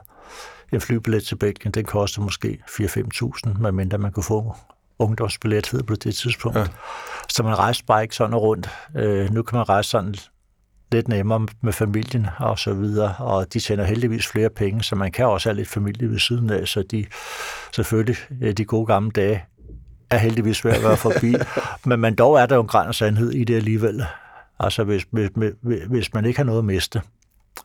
[0.73, 4.55] En flybillet til Belgien, den koster måske 4-5.000, medmindre man kunne få
[4.99, 6.59] ungdomsbillet hed på det tidspunkt.
[6.59, 6.67] Ja.
[7.29, 8.71] Så man rejste bare ikke sådan rundt.
[8.97, 10.15] Øh, nu kan man rejse sådan
[10.93, 15.13] lidt nemmere med familien og så videre, og de tjener heldigvis flere penge, så man
[15.13, 17.07] kan også have lidt familie ved siden af, så de
[17.73, 19.45] selvfølgelig, øh, de gode gamle dage,
[20.11, 21.35] er heldigvis ved at være forbi,
[21.87, 24.05] men, men dog er der jo en græn af sandhed i det alligevel.
[24.59, 25.31] Altså hvis, hvis,
[25.89, 27.03] hvis man ikke har noget at miste,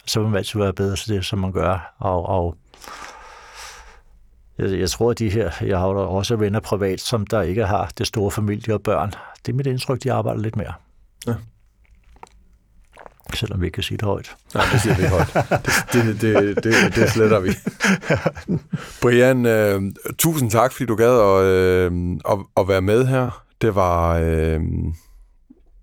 [0.06, 2.56] så vil man altid være bedre til det, som man gør, og, og
[4.58, 7.92] jeg, jeg tror, at de her, jeg har også venner privat, som der ikke har
[7.98, 9.14] det store familie og børn.
[9.46, 10.74] Det er mit indtryk, de arbejder lidt mere.
[11.28, 11.34] Ja.
[13.34, 14.36] selvom vi ikke kan sige det højt.
[14.54, 15.34] Nej, det siger vi ikke højt.
[15.94, 17.50] Det, det, det, det, det sletter vi.
[19.02, 19.82] Brian, øh,
[20.18, 21.92] tusind tak, fordi du gad at, øh,
[22.30, 23.44] at, at være med her.
[23.62, 24.62] Det var øh,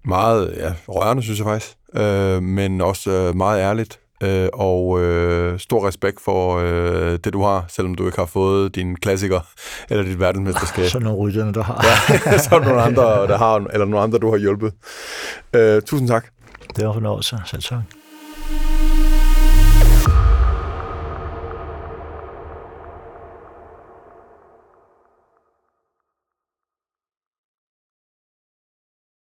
[0.05, 4.01] meget ja, rørende, synes jeg faktisk, øh, men også øh, meget ærligt.
[4.23, 8.75] Øh, og øh, stor respekt for øh, det, du har, selvom du ikke har fået
[8.75, 9.41] din klassiker
[9.91, 10.89] eller dit verdensmesterskab.
[10.89, 11.85] Så nogle rytterne, der har.
[12.27, 14.73] ja, så der nogle andre, der har, eller nogle andre, du har hjulpet.
[15.53, 16.27] Øh, tusind tak.
[16.77, 17.39] Det var fornøjelse.
[17.47, 17.79] Selv tak.